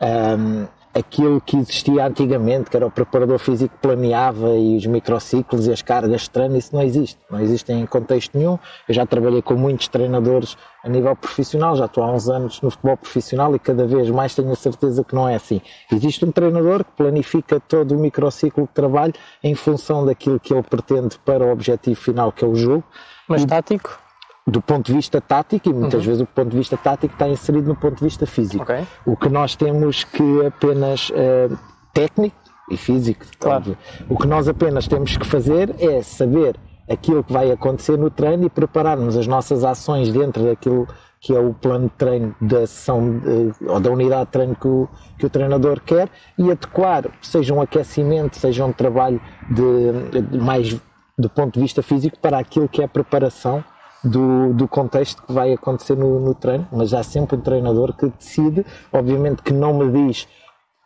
Um, 0.00 0.66
aquilo 0.96 1.40
que 1.40 1.56
existia 1.56 2.06
antigamente, 2.06 2.70
que 2.70 2.76
era 2.76 2.86
o 2.86 2.90
preparador 2.90 3.38
físico 3.38 3.74
que 3.74 3.80
planeava 3.80 4.56
e 4.56 4.76
os 4.76 4.86
microciclos 4.86 5.66
e 5.66 5.72
as 5.72 5.82
cargas 5.82 6.22
de 6.22 6.30
treino, 6.30 6.56
isso 6.56 6.74
não 6.74 6.82
existe. 6.82 7.18
Não 7.30 7.38
existe 7.38 7.70
em 7.72 7.84
contexto 7.84 8.36
nenhum. 8.36 8.58
Eu 8.88 8.94
já 8.94 9.04
trabalhei 9.04 9.42
com 9.42 9.54
muitos 9.54 9.88
treinadores 9.88 10.56
a 10.82 10.88
nível 10.88 11.14
profissional, 11.14 11.76
já 11.76 11.84
estou 11.84 12.02
há 12.02 12.10
uns 12.10 12.28
anos 12.28 12.60
no 12.62 12.70
futebol 12.70 12.96
profissional 12.96 13.54
e 13.54 13.58
cada 13.58 13.86
vez 13.86 14.08
mais 14.10 14.34
tenho 14.34 14.50
a 14.50 14.56
certeza 14.56 15.04
que 15.04 15.14
não 15.14 15.28
é 15.28 15.34
assim. 15.34 15.60
Existe 15.92 16.24
um 16.24 16.32
treinador 16.32 16.84
que 16.84 16.92
planifica 16.92 17.60
todo 17.60 17.92
o 17.94 17.98
microciclo 17.98 18.64
de 18.64 18.72
trabalho 18.72 19.12
em 19.42 19.54
função 19.54 20.06
daquilo 20.06 20.40
que 20.40 20.54
ele 20.54 20.62
pretende 20.62 21.18
para 21.18 21.44
o 21.44 21.50
objetivo 21.50 22.00
final, 22.00 22.32
que 22.32 22.44
é 22.44 22.48
o 22.48 22.54
jogo. 22.54 22.84
Mas 23.28 23.42
e... 23.42 23.46
tático? 23.46 24.05
Do 24.46 24.62
ponto 24.62 24.86
de 24.86 24.92
vista 24.92 25.20
tático, 25.20 25.68
e 25.68 25.72
muitas 25.72 26.00
uhum. 26.00 26.06
vezes 26.06 26.22
o 26.22 26.26
ponto 26.26 26.50
de 26.50 26.56
vista 26.56 26.76
tático 26.76 27.12
está 27.14 27.28
inserido 27.28 27.68
no 27.68 27.74
ponto 27.74 27.96
de 27.96 28.04
vista 28.04 28.26
físico. 28.26 28.62
Okay. 28.62 28.86
O 29.04 29.16
que 29.16 29.28
nós 29.28 29.56
temos 29.56 30.04
que 30.04 30.46
apenas 30.46 31.10
uh, 31.10 31.58
técnico 31.92 32.36
e 32.70 32.76
físico, 32.76 33.24
claro. 33.38 33.76
o 34.08 34.16
que 34.16 34.26
nós 34.26 34.48
apenas 34.48 34.86
temos 34.86 35.16
que 35.16 35.26
fazer 35.26 35.74
é 35.78 36.02
saber 36.02 36.56
aquilo 36.88 37.22
que 37.24 37.32
vai 37.32 37.50
acontecer 37.50 37.96
no 37.96 38.10
treino 38.10 38.44
e 38.46 38.50
prepararmos 38.50 39.16
as 39.16 39.26
nossas 39.26 39.64
ações 39.64 40.12
dentro 40.12 40.44
daquilo 40.44 40.86
que 41.20 41.34
é 41.34 41.40
o 41.40 41.52
plano 41.54 41.88
de 41.88 41.94
treino 41.94 42.34
da 42.40 42.66
sessão 42.66 43.20
ou 43.66 43.80
da 43.80 43.90
unidade 43.90 44.26
de 44.26 44.30
treino 44.30 44.54
que 44.54 44.68
o, 44.68 44.88
que 45.18 45.26
o 45.26 45.30
treinador 45.30 45.80
quer 45.80 46.08
e 46.38 46.50
adequar, 46.50 47.04
seja 47.20 47.52
um 47.54 47.60
aquecimento, 47.60 48.36
seja 48.36 48.64
um 48.64 48.72
trabalho 48.72 49.20
de, 49.50 50.20
de 50.22 50.38
mais 50.38 50.76
do 51.18 51.30
ponto 51.30 51.54
de 51.54 51.60
vista 51.60 51.82
físico 51.82 52.18
para 52.20 52.38
aquilo 52.38 52.68
que 52.68 52.82
é 52.82 52.84
a 52.84 52.88
preparação 52.88 53.64
do, 54.06 54.52
do 54.52 54.68
contexto 54.68 55.22
que 55.22 55.32
vai 55.32 55.52
acontecer 55.52 55.96
no, 55.96 56.20
no 56.20 56.34
treino, 56.34 56.66
mas 56.72 56.94
há 56.94 57.02
sempre 57.02 57.36
um 57.36 57.40
treinador 57.40 57.94
que 57.94 58.06
decide, 58.06 58.64
obviamente 58.92 59.42
que 59.42 59.52
não 59.52 59.74
me 59.74 59.90
diz 59.90 60.26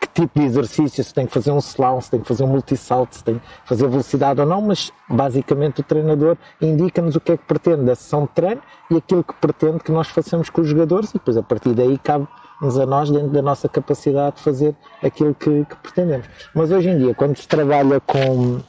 que 0.01 0.09
tipo 0.09 0.41
de 0.41 0.47
exercício, 0.47 1.05
se 1.05 1.13
tem 1.13 1.27
que 1.27 1.33
fazer 1.33 1.51
um 1.51 1.59
slalom, 1.59 2.01
se 2.01 2.11
tem 2.11 2.21
que 2.21 2.27
fazer 2.27 2.43
um 2.45 2.47
multisalto, 2.47 3.17
se 3.17 3.23
tem 3.23 3.35
que 3.35 3.43
fazer 3.67 3.87
velocidade 3.87 4.41
ou 4.41 4.47
não, 4.47 4.63
mas 4.63 4.91
basicamente 5.07 5.81
o 5.81 5.85
treinador 5.85 6.39
indica-nos 6.61 7.17
o 7.17 7.21
que 7.21 7.33
é 7.33 7.37
que 7.37 7.45
pretende 7.45 7.85
da 7.85 7.95
sessão 7.95 8.23
de 8.23 8.29
treino 8.29 8.63
e 8.91 8.97
aquilo 8.97 9.23
que 9.23 9.35
pretende 9.35 9.81
que 9.81 9.93
nós 9.93 10.09
façamos 10.09 10.49
com 10.49 10.63
os 10.63 10.69
jogadores 10.69 11.11
e 11.11 11.15
depois 11.15 11.37
a 11.37 11.43
partir 11.43 11.75
daí 11.75 11.99
cabe-nos 11.99 12.79
a 12.79 12.87
nós, 12.87 13.11
dentro 13.11 13.29
da 13.29 13.43
nossa 13.43 13.69
capacidade, 13.69 14.37
de 14.37 14.43
fazer 14.43 14.75
aquilo 15.03 15.35
que, 15.35 15.67
que 15.67 15.77
pretendemos. 15.77 16.27
Mas 16.55 16.71
hoje 16.71 16.89
em 16.89 16.99
dia, 16.99 17.15
quando 17.15 17.37
se 17.37 17.47
trabalha 17.47 18.01
com, 18.01 18.61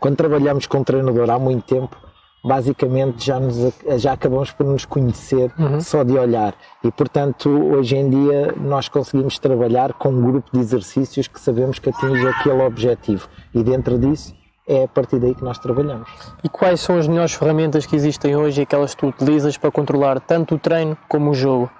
quando 0.00 0.16
trabalhamos 0.16 0.66
com 0.66 0.78
um 0.78 0.84
treinador 0.84 1.30
há 1.30 1.38
muito 1.38 1.64
tempo, 1.64 1.96
basicamente 2.42 3.24
já, 3.24 3.38
nos, 3.38 3.72
já 3.98 4.12
acabamos 4.12 4.50
por 4.50 4.66
nos 4.66 4.84
conhecer 4.84 5.52
uhum. 5.58 5.80
só 5.80 6.02
de 6.02 6.18
olhar. 6.18 6.54
E, 6.82 6.90
portanto, 6.90 7.48
hoje 7.48 7.96
em 7.96 8.10
dia 8.10 8.54
nós 8.56 8.88
conseguimos 8.88 9.38
trabalhar 9.38 9.92
com 9.92 10.08
um 10.08 10.20
grupo 10.20 10.50
de 10.52 10.58
exercícios 10.58 11.28
que 11.28 11.40
sabemos 11.40 11.78
que 11.78 11.90
atinge 11.90 12.26
aquele 12.26 12.62
objetivo. 12.62 13.28
E 13.54 13.62
dentro 13.62 13.98
disso 13.98 14.34
é 14.66 14.84
a 14.84 14.88
partir 14.88 15.18
daí 15.18 15.34
que 15.34 15.44
nós 15.44 15.58
trabalhamos. 15.58 16.08
E 16.42 16.48
quais 16.48 16.80
são 16.80 16.98
as 16.98 17.06
melhores 17.06 17.32
ferramentas 17.32 17.86
que 17.86 17.94
existem 17.96 18.36
hoje 18.36 18.60
e 18.60 18.62
aquelas 18.62 18.94
que 18.94 19.00
tu 19.00 19.08
utilizas 19.08 19.56
para 19.56 19.70
controlar 19.70 20.20
tanto 20.20 20.54
o 20.54 20.58
treino 20.58 20.96
como 21.08 21.30
o 21.30 21.34
jogo? 21.34 21.70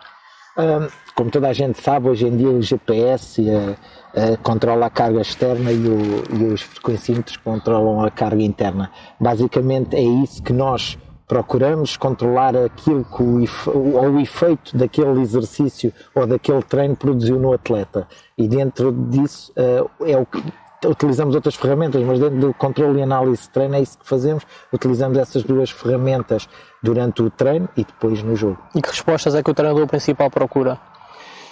Como 1.14 1.30
toda 1.30 1.48
a 1.48 1.52
gente 1.52 1.80
sabe, 1.80 2.08
hoje 2.08 2.26
em 2.26 2.36
dia 2.36 2.48
o 2.48 2.60
GPS 2.60 3.40
uh, 3.40 3.70
uh, 3.72 4.38
controla 4.42 4.86
a 4.86 4.90
carga 4.90 5.20
externa 5.20 5.72
e, 5.72 5.86
o, 5.86 6.24
e, 6.36 6.44
os 6.52 6.60
frequencímetros 6.60 7.38
controlam 7.38 8.04
a 8.04 8.10
carga 8.10 8.42
interna. 8.42 8.90
Basicamente 9.18 9.96
é 9.96 10.02
isso 10.02 10.42
que 10.42 10.52
nós 10.52 10.98
procuramos 11.26 11.96
controlar 11.96 12.54
aquilo 12.54 13.04
que 13.04 13.22
o, 13.22 13.96
ou 13.96 14.10
o 14.10 14.20
efeito 14.20 14.76
daquele 14.76 15.22
exercício 15.22 15.92
ou 16.14 16.26
daquele 16.26 16.62
treino 16.62 16.96
produziu 16.96 17.38
no 17.38 17.54
atleta. 17.54 18.06
E 18.36 18.46
dentro 18.46 18.92
disso 18.92 19.52
uh, 19.52 19.90
é 20.04 20.18
o 20.18 20.26
que 20.26 20.42
utilizamos 20.84 21.34
outras 21.34 21.54
ferramentas, 21.54 22.02
mas 22.02 22.18
dentro 22.18 22.38
do 22.38 22.54
controle 22.54 23.00
e 23.00 23.02
análise 23.02 23.42
de 23.42 23.50
treino 23.50 23.74
é 23.74 23.80
isso 23.80 23.98
que 23.98 24.08
fazemos. 24.08 24.44
Utilizamos 24.72 25.18
essas 25.18 25.42
duas 25.42 25.70
ferramentas 25.70 26.48
durante 26.82 27.22
o 27.22 27.30
treino 27.30 27.68
e 27.76 27.84
depois 27.84 28.22
no 28.22 28.36
jogo. 28.36 28.58
E 28.74 28.82
que 28.82 28.88
respostas 28.88 29.34
é 29.34 29.42
que 29.42 29.50
o 29.50 29.54
treinador 29.54 29.86
principal 29.86 30.30
procura? 30.30 30.78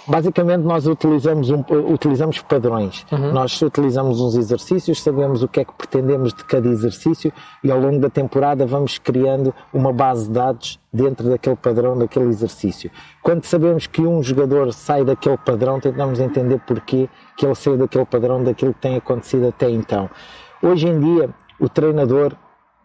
Basicamente, 0.07 0.63
nós 0.63 0.87
utilizamos, 0.87 1.49
um, 1.49 1.63
utilizamos 1.93 2.39
padrões. 2.41 3.05
Uhum. 3.11 3.31
Nós 3.31 3.61
utilizamos 3.61 4.19
uns 4.19 4.35
exercícios, 4.35 5.01
sabemos 5.01 5.43
o 5.43 5.47
que 5.47 5.59
é 5.59 5.65
que 5.65 5.73
pretendemos 5.73 6.33
de 6.33 6.43
cada 6.43 6.67
exercício 6.67 7.31
e 7.63 7.71
ao 7.71 7.79
longo 7.79 7.99
da 7.99 8.09
temporada 8.09 8.65
vamos 8.65 8.97
criando 8.97 9.53
uma 9.71 9.93
base 9.93 10.27
de 10.27 10.33
dados 10.33 10.79
dentro 10.91 11.29
daquele 11.29 11.55
padrão, 11.55 11.97
daquele 11.97 12.25
exercício. 12.25 12.89
Quando 13.21 13.45
sabemos 13.45 13.87
que 13.87 14.01
um 14.01 14.23
jogador 14.23 14.73
sai 14.73 15.05
daquele 15.05 15.37
padrão, 15.37 15.79
tentamos 15.79 16.19
entender 16.19 16.59
porquê 16.65 17.07
que 17.41 17.45
ele 17.47 17.55
saiu 17.55 17.75
daquele 17.75 18.05
padrão, 18.05 18.43
daquilo 18.43 18.71
que 18.71 18.81
tem 18.81 18.95
acontecido 18.95 19.47
até 19.47 19.67
então. 19.67 20.07
Hoje 20.61 20.87
em 20.87 20.99
dia, 20.99 21.31
o 21.59 21.67
treinador 21.67 22.35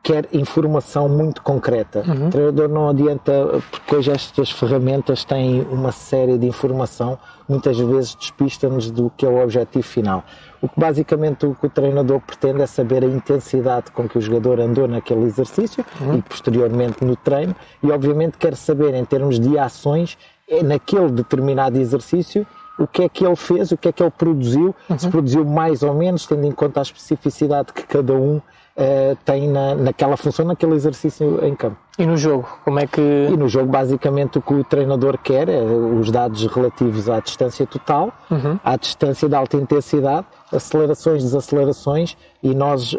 quer 0.02 0.26
informação 0.32 1.10
muito 1.10 1.42
concreta. 1.42 2.02
Uhum. 2.06 2.28
O 2.28 2.30
treinador 2.30 2.68
não 2.70 2.88
adianta, 2.88 3.60
porque 3.70 3.96
hoje 3.96 4.12
estas 4.12 4.50
ferramentas 4.50 5.24
têm 5.24 5.60
uma 5.70 5.92
série 5.92 6.38
de 6.38 6.46
informação, 6.46 7.18
muitas 7.46 7.76
vezes 7.76 8.14
despista-nos 8.14 8.90
do 8.90 9.12
que 9.14 9.26
é 9.26 9.28
o 9.28 9.42
objetivo 9.42 9.84
final. 9.84 10.24
O 10.62 10.68
que 10.70 10.80
basicamente 10.80 11.44
o 11.44 11.54
que 11.54 11.66
o 11.66 11.70
treinador 11.70 12.18
pretende 12.20 12.62
é 12.62 12.66
saber 12.66 13.04
a 13.04 13.06
intensidade 13.06 13.90
com 13.90 14.08
que 14.08 14.16
o 14.16 14.22
jogador 14.22 14.58
andou 14.58 14.88
naquele 14.88 15.24
exercício 15.24 15.84
uhum. 16.00 16.14
e 16.14 16.22
posteriormente 16.22 17.04
no 17.04 17.14
treino, 17.14 17.54
e 17.82 17.90
obviamente 17.90 18.38
quer 18.38 18.56
saber 18.56 18.94
em 18.94 19.04
termos 19.04 19.38
de 19.38 19.58
ações 19.58 20.16
é 20.48 20.62
naquele 20.62 21.10
determinado 21.10 21.76
exercício 21.78 22.46
o 22.78 22.86
que 22.86 23.02
é 23.02 23.08
que 23.08 23.24
ele 23.24 23.36
fez, 23.36 23.72
o 23.72 23.76
que 23.76 23.88
é 23.88 23.92
que 23.92 24.02
ele 24.02 24.10
produziu, 24.10 24.74
uhum. 24.88 24.98
se 24.98 25.08
produziu 25.08 25.44
mais 25.44 25.82
ou 25.82 25.94
menos, 25.94 26.26
tendo 26.26 26.44
em 26.46 26.52
conta 26.52 26.80
a 26.80 26.82
especificidade 26.82 27.72
que 27.72 27.82
cada 27.86 28.12
um 28.14 28.36
uh, 28.76 29.16
tem 29.24 29.48
na, 29.48 29.74
naquela 29.74 30.16
função, 30.16 30.44
naquele 30.44 30.74
exercício 30.74 31.44
em 31.44 31.54
campo. 31.54 31.76
E 31.98 32.04
no 32.04 32.16
jogo, 32.16 32.46
como 32.62 32.78
é 32.78 32.86
que. 32.86 33.00
E 33.00 33.36
no 33.36 33.48
jogo, 33.48 33.70
basicamente, 33.72 34.36
o 34.38 34.42
que 34.42 34.52
o 34.52 34.62
treinador 34.62 35.16
quer 35.16 35.48
é 35.48 35.62
os 35.62 36.10
dados 36.10 36.44
relativos 36.46 37.08
à 37.08 37.20
distância 37.20 37.66
total, 37.66 38.12
uhum. 38.30 38.58
à 38.62 38.76
distância 38.76 39.26
de 39.26 39.34
alta 39.34 39.56
intensidade, 39.56 40.26
acelerações, 40.52 41.22
desacelerações, 41.22 42.14
e 42.42 42.54
nós 42.54 42.92
uh, 42.92 42.98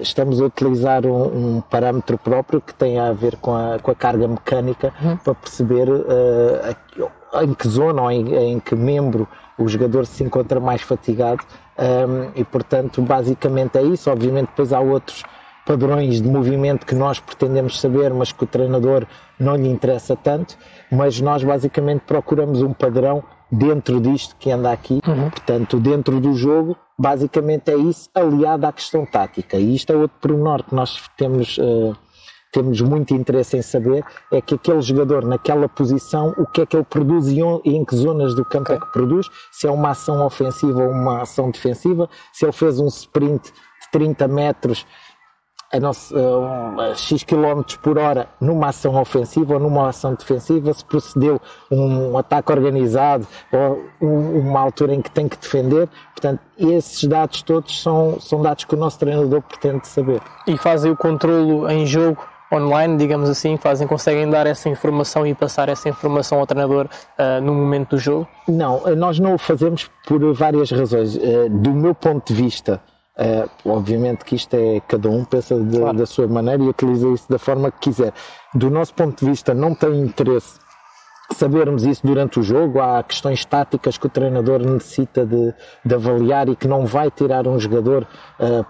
estamos 0.00 0.40
a 0.40 0.46
utilizar 0.46 1.04
um, 1.04 1.56
um, 1.56 1.60
parâmetro 1.60 2.16
próprio 2.16 2.60
que 2.62 2.74
tem 2.74 2.98
a 2.98 3.12
ver 3.12 3.36
com 3.36 3.54
a, 3.54 3.78
com 3.78 3.90
a 3.90 3.94
carga 3.94 4.26
mecânica 4.26 4.94
uhum. 5.02 5.18
para 5.18 5.34
perceber 5.34 5.90
uh, 5.90 7.08
em 7.42 7.54
que 7.54 7.68
zona 7.68 8.02
ou 8.02 8.10
em, 8.10 8.52
em 8.52 8.60
que 8.60 8.74
membro 8.74 9.28
o 9.58 9.68
jogador 9.68 10.06
se 10.06 10.22
encontra 10.22 10.60
mais 10.60 10.82
fatigado 10.82 11.42
um, 11.78 12.30
e 12.34 12.44
portanto 12.44 13.02
basicamente 13.02 13.76
é 13.78 13.82
isso. 13.82 14.10
Obviamente 14.10 14.48
depois 14.48 14.72
há 14.72 14.80
outros 14.80 15.22
padrões 15.66 16.22
de 16.22 16.28
movimento 16.28 16.86
que 16.86 16.94
nós 16.94 17.20
pretendemos 17.20 17.78
saber, 17.78 18.12
mas 18.14 18.32
que 18.32 18.42
o 18.42 18.46
treinador 18.46 19.06
não 19.38 19.54
lhe 19.54 19.68
interessa 19.68 20.16
tanto, 20.16 20.56
mas 20.90 21.20
nós 21.20 21.44
basicamente 21.44 22.00
procuramos 22.06 22.62
um 22.62 22.72
padrão 22.72 23.22
dentro 23.50 24.00
disto 24.00 24.34
que 24.38 24.50
anda 24.50 24.72
aqui, 24.72 25.00
uhum. 25.06 25.30
portanto 25.30 25.78
dentro 25.78 26.20
do 26.20 26.34
jogo 26.34 26.76
basicamente 26.98 27.70
é 27.70 27.76
isso 27.76 28.10
aliado 28.14 28.66
à 28.66 28.72
questão 28.72 29.06
tática 29.06 29.56
e 29.56 29.74
isto 29.74 29.92
é 29.92 29.96
outro 29.96 30.16
pormenor 30.20 30.64
que 30.64 30.74
nós 30.74 31.00
temos 31.16 31.56
uh, 31.58 31.96
temos 32.52 32.80
muito 32.80 33.14
interesse 33.14 33.56
em 33.56 33.62
saber 33.62 34.04
é 34.32 34.40
que 34.40 34.54
aquele 34.54 34.80
jogador 34.80 35.24
naquela 35.24 35.68
posição, 35.68 36.34
o 36.38 36.46
que 36.46 36.62
é 36.62 36.66
que 36.66 36.76
ele 36.76 36.84
produz 36.84 37.28
e 37.28 37.40
em 37.64 37.84
que 37.84 37.96
zonas 37.96 38.34
do 38.34 38.44
campo 38.44 38.72
é 38.72 38.76
okay. 38.76 38.76
é 38.76 38.80
que 38.80 38.92
produz, 38.92 39.26
se 39.52 39.66
é 39.66 39.70
uma 39.70 39.90
ação 39.90 40.24
ofensiva 40.24 40.82
ou 40.82 40.90
uma 40.90 41.22
ação 41.22 41.50
defensiva, 41.50 42.08
se 42.32 42.44
ele 42.44 42.52
fez 42.52 42.80
um 42.80 42.86
sprint 42.86 43.52
de 43.52 43.90
30 43.92 44.28
metros 44.28 44.86
a, 45.72 45.78
nossa, 45.78 46.14
a 46.78 46.94
X 46.94 47.22
km 47.24 47.62
por 47.82 47.98
hora 47.98 48.28
numa 48.40 48.68
ação 48.68 48.98
ofensiva 49.00 49.54
ou 49.54 49.60
numa 49.60 49.88
ação 49.88 50.14
defensiva, 50.14 50.72
se 50.72 50.84
procedeu 50.84 51.40
um 51.70 52.16
ataque 52.16 52.50
organizado 52.50 53.26
ou 53.52 53.84
uma 54.00 54.60
altura 54.60 54.94
em 54.94 55.02
que 55.02 55.10
tem 55.10 55.28
que 55.28 55.36
defender. 55.36 55.88
Portanto, 56.12 56.40
esses 56.56 57.04
dados 57.04 57.42
todos 57.42 57.82
são, 57.82 58.18
são 58.18 58.40
dados 58.40 58.64
que 58.64 58.74
o 58.74 58.78
nosso 58.78 58.98
treinador 58.98 59.42
pretende 59.42 59.86
saber. 59.86 60.22
E 60.46 60.56
fazem 60.56 60.90
o 60.90 60.96
controlo 60.96 61.68
em 61.70 61.86
jogo 61.86 62.18
online, 62.52 62.96
digamos 62.96 63.28
assim, 63.28 63.56
fazem, 63.56 63.86
conseguem 63.86 64.28
dar 64.28 64.46
essa 64.46 64.68
informação 64.68 65.26
e 65.26 65.34
passar 65.34 65.68
essa 65.68 65.88
informação 65.88 66.38
ao 66.38 66.46
treinador 66.46 66.86
uh, 66.86 67.42
no 67.42 67.54
momento 67.54 67.90
do 67.90 67.98
jogo? 67.98 68.28
Não, 68.48 68.86
eh, 68.86 68.94
nós 68.94 69.18
não 69.18 69.34
o 69.34 69.38
fazemos 69.38 69.90
por 70.06 70.32
várias 70.32 70.70
razões. 70.70 71.16
Uh, 71.16 71.48
do 71.50 71.72
meu 71.72 71.94
ponto 71.94 72.32
de 72.32 72.42
vista, 72.42 72.80
uh, 73.18 73.70
obviamente 73.70 74.24
que 74.24 74.34
isto 74.34 74.54
é 74.54 74.80
cada 74.88 75.10
um 75.10 75.24
pensa 75.24 75.60
de, 75.60 75.78
claro. 75.78 75.98
da 75.98 76.06
sua 76.06 76.26
maneira 76.26 76.62
e 76.62 76.68
utiliza 76.68 77.08
isso 77.08 77.26
da 77.28 77.38
forma 77.38 77.70
que 77.70 77.80
quiser. 77.80 78.12
Do 78.54 78.70
nosso 78.70 78.94
ponto 78.94 79.18
de 79.22 79.30
vista, 79.30 79.52
não 79.52 79.74
tem 79.74 80.00
interesse 80.00 80.58
sabermos 81.34 81.84
isso 81.84 82.06
durante 82.06 82.40
o 82.40 82.42
jogo. 82.42 82.80
Há 82.80 83.02
questões 83.02 83.44
táticas 83.44 83.98
que 83.98 84.06
o 84.06 84.08
treinador 84.08 84.60
necessita 84.60 85.26
de, 85.26 85.52
de 85.84 85.94
avaliar 85.94 86.48
e 86.48 86.56
que 86.56 86.66
não 86.66 86.86
vai 86.86 87.10
tirar 87.10 87.46
um 87.46 87.58
jogador 87.58 88.06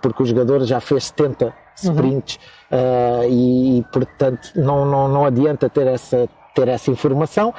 porque 0.03 0.25
o 0.25 0.27
jogador 0.27 0.65
já 0.65 0.81
fez 0.81 1.05
70 1.05 1.55
sprints 1.83 2.39
uhum. 2.71 2.79
uh, 2.79 3.31
e, 3.31 3.85
portanto 3.93 4.53
não, 4.55 4.85
não, 4.85 5.09
não 5.09 5.25
adianta 5.25 5.69
ter 5.69 5.87
essa, 5.87 6.29
ter 6.55 6.69
essa 6.69 6.91
informação. 6.91 7.55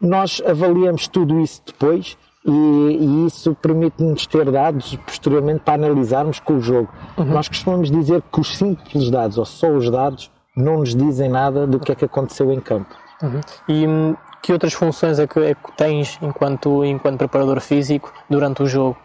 Nós 0.00 0.42
avaliamos 0.46 1.08
tudo 1.08 1.40
isso 1.40 1.62
depois 1.66 2.16
e, 2.44 2.50
e 2.50 3.26
isso 3.26 3.54
permite-nos 3.54 4.26
ter 4.26 4.50
dados 4.50 4.96
posteriormente 5.06 5.60
para 5.60 5.74
analisarmos 5.74 6.40
com 6.40 6.54
o 6.54 6.60
jogo. 6.60 6.88
Uhum. 7.16 7.26
Nós 7.26 7.48
costumamos 7.48 7.90
dizer 7.90 8.22
que 8.32 8.40
os 8.40 8.56
simples 8.56 9.10
dados 9.10 9.36
ou 9.36 9.44
só 9.44 9.68
os 9.68 9.90
dados 9.90 10.30
não 10.56 10.78
nos 10.78 10.94
dizem 10.94 11.28
nada 11.28 11.66
do 11.66 11.78
que 11.78 11.92
é 11.92 11.94
que 11.94 12.04
aconteceu 12.04 12.52
em 12.52 12.60
campo. 12.60 12.94
Uhum. 13.22 13.40
E 13.68 13.86
hum, 13.86 14.16
que 14.42 14.52
outras 14.52 14.72
funções 14.72 15.18
é 15.18 15.26
que, 15.26 15.38
é 15.38 15.54
que 15.54 15.72
tens 15.76 16.18
enquanto, 16.22 16.84
enquanto 16.84 17.18
preparador 17.18 17.60
físico 17.60 18.12
durante 18.28 18.62
o 18.62 18.66
jogo? 18.66 18.96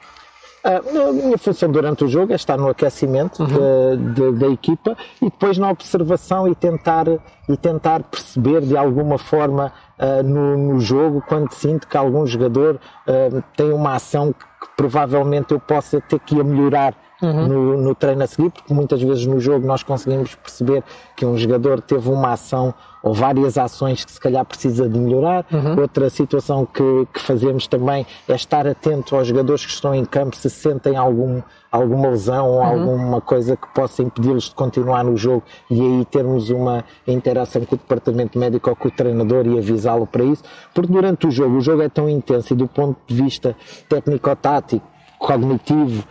A 0.65 1.11
minha 1.11 1.37
função 1.37 1.71
durante 1.71 2.03
o 2.03 2.07
jogo 2.07 2.33
é 2.33 2.35
estar 2.35 2.57
no 2.57 2.67
aquecimento 2.67 3.43
uhum. 3.43 4.13
de, 4.13 4.13
de, 4.13 4.31
da 4.39 4.47
equipa 4.47 4.97
e 5.21 5.25
depois 5.25 5.59
na 5.59 5.69
observação 5.69 6.47
e 6.47 6.55
tentar, 6.55 7.05
e 7.47 7.55
tentar 7.55 8.01
perceber 8.01 8.61
de 8.61 8.75
alguma 8.75 9.19
forma 9.19 9.71
uh, 9.99 10.23
no, 10.23 10.57
no, 10.57 10.79
jogo 10.79 11.23
quando 11.27 11.53
sinto 11.53 11.87
que 11.87 11.95
algum 11.95 12.25
jogador 12.25 12.79
uh, 13.07 13.43
tem 13.55 13.71
uma 13.71 13.93
ação 13.93 14.33
que, 14.33 14.39
que, 14.39 14.75
provavelmente 14.75 15.51
eu 15.53 15.59
possa 15.59 16.01
ter 16.01 16.19
que 16.21 16.35
ir 16.35 16.41
a 16.41 16.43
melhorar 16.43 16.95
uhum. 17.21 17.47
no, 17.47 17.81
no, 17.81 17.95
treino 17.95 18.23
a 18.23 18.27
seguir, 18.27 18.49
porque 18.49 18.73
muitas 18.73 19.01
vezes 19.01 19.25
no 19.25 19.39
jogo 19.39 19.65
nós 19.65 19.83
conseguimos 19.83 20.35
perceber 20.35 20.83
que 21.15 21.25
um 21.25 21.37
jogador 21.37 21.81
teve 21.81 22.09
uma 22.09 22.33
ação 22.33 22.73
ou 23.05 23.13
várias 23.13 23.55
ações 23.55 24.03
que 24.03 24.11
se 24.11 24.19
calhar 24.19 24.43
precisa 24.43 24.89
de 24.89 24.97
melhorar. 24.97 25.45
Uhum. 25.51 25.79
Outra 25.79 26.09
situação 26.09 26.65
que, 26.65 27.07
que, 27.13 27.21
fazemos 27.21 27.67
também 27.67 28.05
é 28.27 28.33
estar 28.33 28.65
atento 28.65 29.15
aos 29.15 29.27
jogadores 29.27 29.63
que 29.63 29.71
estão 29.71 29.93
em 29.93 30.03
campo 30.03 30.35
se 30.35 30.49
sentem 30.49 30.95
algum, 30.95 31.39
alguma 31.71 32.09
lesão 32.09 32.49
ou 32.49 32.57
uhum. 32.57 32.65
alguma 32.65 33.21
coisa 33.21 33.55
que 33.55 33.67
possa 33.75 34.01
impedi-los 34.01 34.45
de 34.45 34.55
continuar 34.55 35.03
no 35.03 35.15
jogo 35.15 35.43
e 35.69 35.79
aí 35.79 36.05
termos 36.05 36.49
uma 36.49 36.83
interação 37.07 37.63
com 37.63 37.75
o 37.75 37.77
departamento 37.77 38.39
médico 38.39 38.71
ou 38.71 38.75
com 38.75 38.87
o 38.87 38.91
treinador 38.91 39.45
e 39.45 39.55
avisá-lo 39.55 40.07
para 40.07 40.23
isso, 40.23 40.43
porque 40.73 40.91
durante 40.91 41.27
o 41.27 41.31
jogo, 41.31 41.57
o 41.57 41.61
jogo 41.61 41.83
é 41.83 41.89
tão 41.89 42.09
intenso 42.09 42.53
e 42.53 42.55
do 42.55 42.67
ponto 42.67 42.97
de 43.05 43.21
vista 43.21 43.55
técnico-tático, 43.87 44.83
cognitivo, 45.19 46.03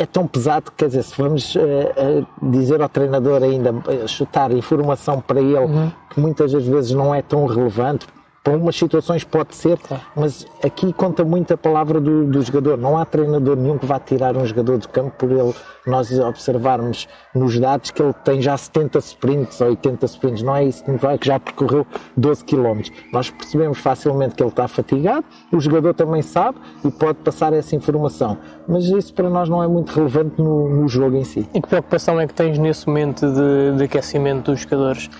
é 0.00 0.06
tão 0.06 0.26
pesado, 0.26 0.72
quer 0.76 0.86
dizer, 0.86 1.02
se 1.02 1.14
vamos 1.20 1.54
uh, 1.54 1.60
uh, 1.60 2.50
dizer 2.50 2.80
ao 2.80 2.88
treinador 2.88 3.42
ainda, 3.42 3.70
uh, 3.70 4.08
chutar 4.08 4.50
informação 4.50 5.20
para 5.20 5.40
ele 5.40 5.58
uhum. 5.58 5.92
que 6.08 6.18
muitas 6.18 6.52
das 6.52 6.64
vezes 6.64 6.92
não 6.92 7.14
é 7.14 7.20
tão 7.20 7.44
relevante, 7.44 8.06
para 8.42 8.56
umas 8.56 8.74
situações 8.74 9.22
pode 9.22 9.54
ser, 9.54 9.78
mas 10.16 10.46
aqui 10.64 10.92
conta 10.92 11.24
muito 11.24 11.52
a 11.52 11.58
palavra 11.58 12.00
do, 12.00 12.24
do, 12.24 12.42
jogador. 12.42 12.78
Não 12.78 12.96
há 12.96 13.04
treinador 13.04 13.56
nenhum 13.56 13.76
que 13.76 13.84
vá 13.84 13.98
tirar 13.98 14.34
um 14.36 14.46
jogador 14.46 14.78
do 14.78 14.88
campo 14.88 15.10
por 15.18 15.30
ele 15.30 15.54
nós 15.86 16.10
observarmos 16.18 17.06
nos 17.34 17.58
dados 17.58 17.90
que 17.90 18.02
ele 18.02 18.14
tem 18.24 18.40
já 18.40 18.56
70 18.56 18.98
sprints 18.98 19.60
ou 19.60 19.68
80 19.68 20.06
sprints. 20.06 20.42
Não 20.42 20.56
é 20.56 20.64
isso 20.64 20.82
que 20.84 20.90
vai 20.92 21.18
que 21.18 21.26
já 21.26 21.38
percorreu 21.38 21.86
12 22.16 22.44
km. 22.44 22.80
Nós 23.12 23.30
percebemos 23.30 23.78
facilmente 23.78 24.34
que 24.34 24.42
ele 24.42 24.50
está 24.50 24.66
fatigado, 24.66 25.24
o 25.52 25.60
jogador 25.60 25.92
também 25.92 26.22
sabe 26.22 26.58
e 26.84 26.90
pode 26.90 27.18
passar 27.18 27.52
essa 27.52 27.76
informação. 27.76 28.38
Mas 28.66 28.84
isso 28.84 29.12
para 29.12 29.28
nós 29.28 29.48
não 29.48 29.62
é 29.62 29.68
muito 29.68 29.92
relevante 29.92 30.40
no, 30.40 30.68
no 30.68 30.88
jogo 30.88 31.16
em 31.16 31.24
si. 31.24 31.46
E 31.52 31.60
que 31.60 31.68
preocupação 31.68 32.18
é 32.18 32.26
que 32.26 32.34
tens 32.34 32.58
nesse 32.58 32.86
momento 32.86 33.26
de, 33.26 33.76
de 33.76 33.84
aquecimento 33.84 34.50
dos 34.50 34.60
jogadores? 34.60 35.10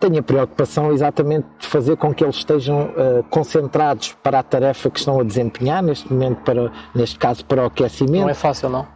Tenho 0.00 0.18
a 0.18 0.22
preocupação 0.22 0.92
exatamente 0.92 1.46
de 1.58 1.66
fazer 1.66 1.96
com 1.96 2.12
que 2.12 2.22
eles 2.22 2.36
estejam 2.36 2.86
uh, 2.86 3.22
concentrados 3.30 4.16
para 4.22 4.38
a 4.38 4.42
tarefa 4.42 4.90
que 4.90 4.98
estão 4.98 5.20
a 5.20 5.24
desempenhar, 5.24 5.82
neste 5.82 6.12
momento, 6.12 6.42
para, 6.42 6.70
neste 6.94 7.18
caso, 7.18 7.44
para 7.44 7.62
o 7.62 7.66
aquecimento. 7.66 8.22
Não 8.22 8.30
é 8.30 8.34
fácil, 8.34 8.68
não? 8.68 8.86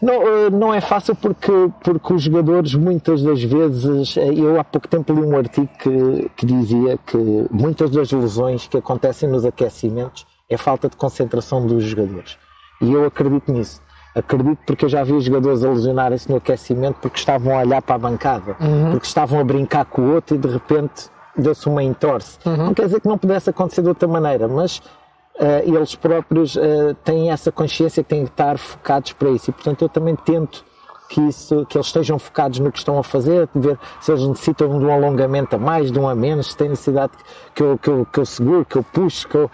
Não, 0.00 0.18
uh, 0.18 0.50
não 0.50 0.74
é 0.74 0.80
fácil 0.80 1.14
porque, 1.14 1.52
porque 1.82 2.12
os 2.12 2.22
jogadores, 2.22 2.74
muitas 2.74 3.22
das 3.22 3.42
vezes, 3.42 4.16
eh, 4.16 4.34
eu 4.34 4.58
há 4.58 4.64
pouco 4.64 4.88
tempo 4.88 5.12
li 5.12 5.20
um 5.20 5.36
artigo 5.36 5.68
que, 5.78 6.30
que 6.36 6.44
dizia 6.44 6.98
que 7.06 7.16
muitas 7.50 7.90
das 7.90 8.10
lesões 8.10 8.66
que 8.66 8.76
acontecem 8.76 9.28
nos 9.28 9.44
aquecimentos 9.44 10.26
é 10.50 10.56
falta 10.56 10.88
de 10.88 10.96
concentração 10.96 11.64
dos 11.66 11.84
jogadores. 11.84 12.36
E 12.80 12.92
eu 12.92 13.06
acredito 13.06 13.52
nisso 13.52 13.80
Acredito 14.14 14.58
porque 14.66 14.84
eu 14.84 14.88
já 14.88 15.02
vi 15.02 15.18
jogadores 15.20 15.64
a 15.64 15.70
lesionarem-se 15.70 16.30
no 16.30 16.36
aquecimento 16.36 16.96
porque 17.00 17.18
estavam 17.18 17.56
a 17.56 17.62
olhar 17.62 17.80
para 17.80 17.94
a 17.94 17.98
bancada, 17.98 18.56
uhum. 18.60 18.90
porque 18.90 19.06
estavam 19.06 19.40
a 19.40 19.44
brincar 19.44 19.86
com 19.86 20.02
o 20.02 20.14
outro 20.14 20.36
e 20.36 20.38
de 20.38 20.48
repente 20.48 21.08
deu-se 21.36 21.66
uma 21.66 21.82
entorse. 21.82 22.38
Uhum. 22.44 22.56
Não 22.56 22.74
quer 22.74 22.86
dizer 22.86 23.00
que 23.00 23.08
não 23.08 23.16
pudesse 23.16 23.48
acontecer 23.48 23.80
de 23.80 23.88
outra 23.88 24.06
maneira, 24.06 24.46
mas 24.46 24.78
uh, 24.78 25.62
eles 25.64 25.94
próprios 25.94 26.56
uh, 26.56 26.94
têm 27.02 27.30
essa 27.30 27.50
consciência 27.50 28.02
que 28.02 28.10
têm 28.10 28.24
que 28.24 28.30
estar 28.32 28.58
focados 28.58 29.14
para 29.14 29.30
isso. 29.30 29.48
E 29.48 29.52
portanto 29.52 29.80
eu 29.80 29.88
também 29.88 30.14
tento 30.14 30.62
que, 31.08 31.20
isso, 31.22 31.64
que 31.66 31.76
eles 31.76 31.86
estejam 31.86 32.18
focados 32.18 32.58
no 32.58 32.70
que 32.70 32.78
estão 32.78 32.98
a 32.98 33.02
fazer, 33.02 33.48
ver 33.54 33.78
se 34.00 34.12
eles 34.12 34.26
necessitam 34.26 34.78
de 34.78 34.84
um 34.84 34.92
alongamento 34.92 35.56
a 35.56 35.58
mais, 35.58 35.90
de 35.90 35.98
um 35.98 36.08
a 36.08 36.14
menos, 36.14 36.50
se 36.50 36.56
têm 36.56 36.68
necessidade 36.70 37.12
que 37.54 37.62
eu, 37.62 37.78
que 37.78 37.88
eu, 37.88 38.06
que 38.10 38.20
eu 38.20 38.26
segure, 38.26 38.64
que 38.64 38.76
eu 38.76 38.82
puxe, 38.82 39.26
que 39.26 39.36
eu 39.36 39.50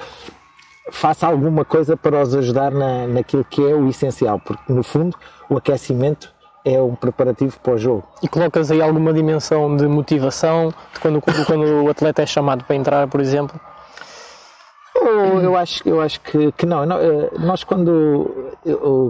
faça 0.91 1.27
alguma 1.27 1.65
coisa 1.65 1.97
para 1.97 2.23
os 2.23 2.35
ajudar 2.35 2.71
na, 2.71 3.07
naquilo 3.07 3.45
que 3.45 3.63
é 3.63 3.75
o 3.75 3.89
essencial, 3.89 4.39
porque 4.39 4.73
no 4.73 4.83
fundo 4.83 5.17
o 5.49 5.57
aquecimento 5.57 6.33
é 6.65 6.81
um 6.81 6.95
preparativo 6.95 7.59
para 7.61 7.75
o 7.75 7.79
jogo. 7.79 8.05
E 8.23 8.29
colocas 8.29 8.71
aí 8.71 8.83
alguma 8.83 9.13
dimensão 9.13 9.77
de 9.77 9.87
motivação 9.87 10.73
de 10.93 11.01
quando, 11.01 11.23
quando 11.47 11.85
o 11.85 11.89
atleta 11.89 12.23
é 12.23 12.27
chamado 12.27 12.65
para 12.65 12.77
entrar, 12.77 13.09
por 13.09 13.21
exemplo? 13.21 13.59
Eu, 14.95 15.41
eu 15.41 15.57
acho, 15.57 15.89
eu 15.89 16.01
acho 16.01 16.21
que, 16.21 16.51
que 16.53 16.67
não. 16.67 16.83
Eh, 16.83 17.31
nós 17.39 17.63
quando, 17.63 18.53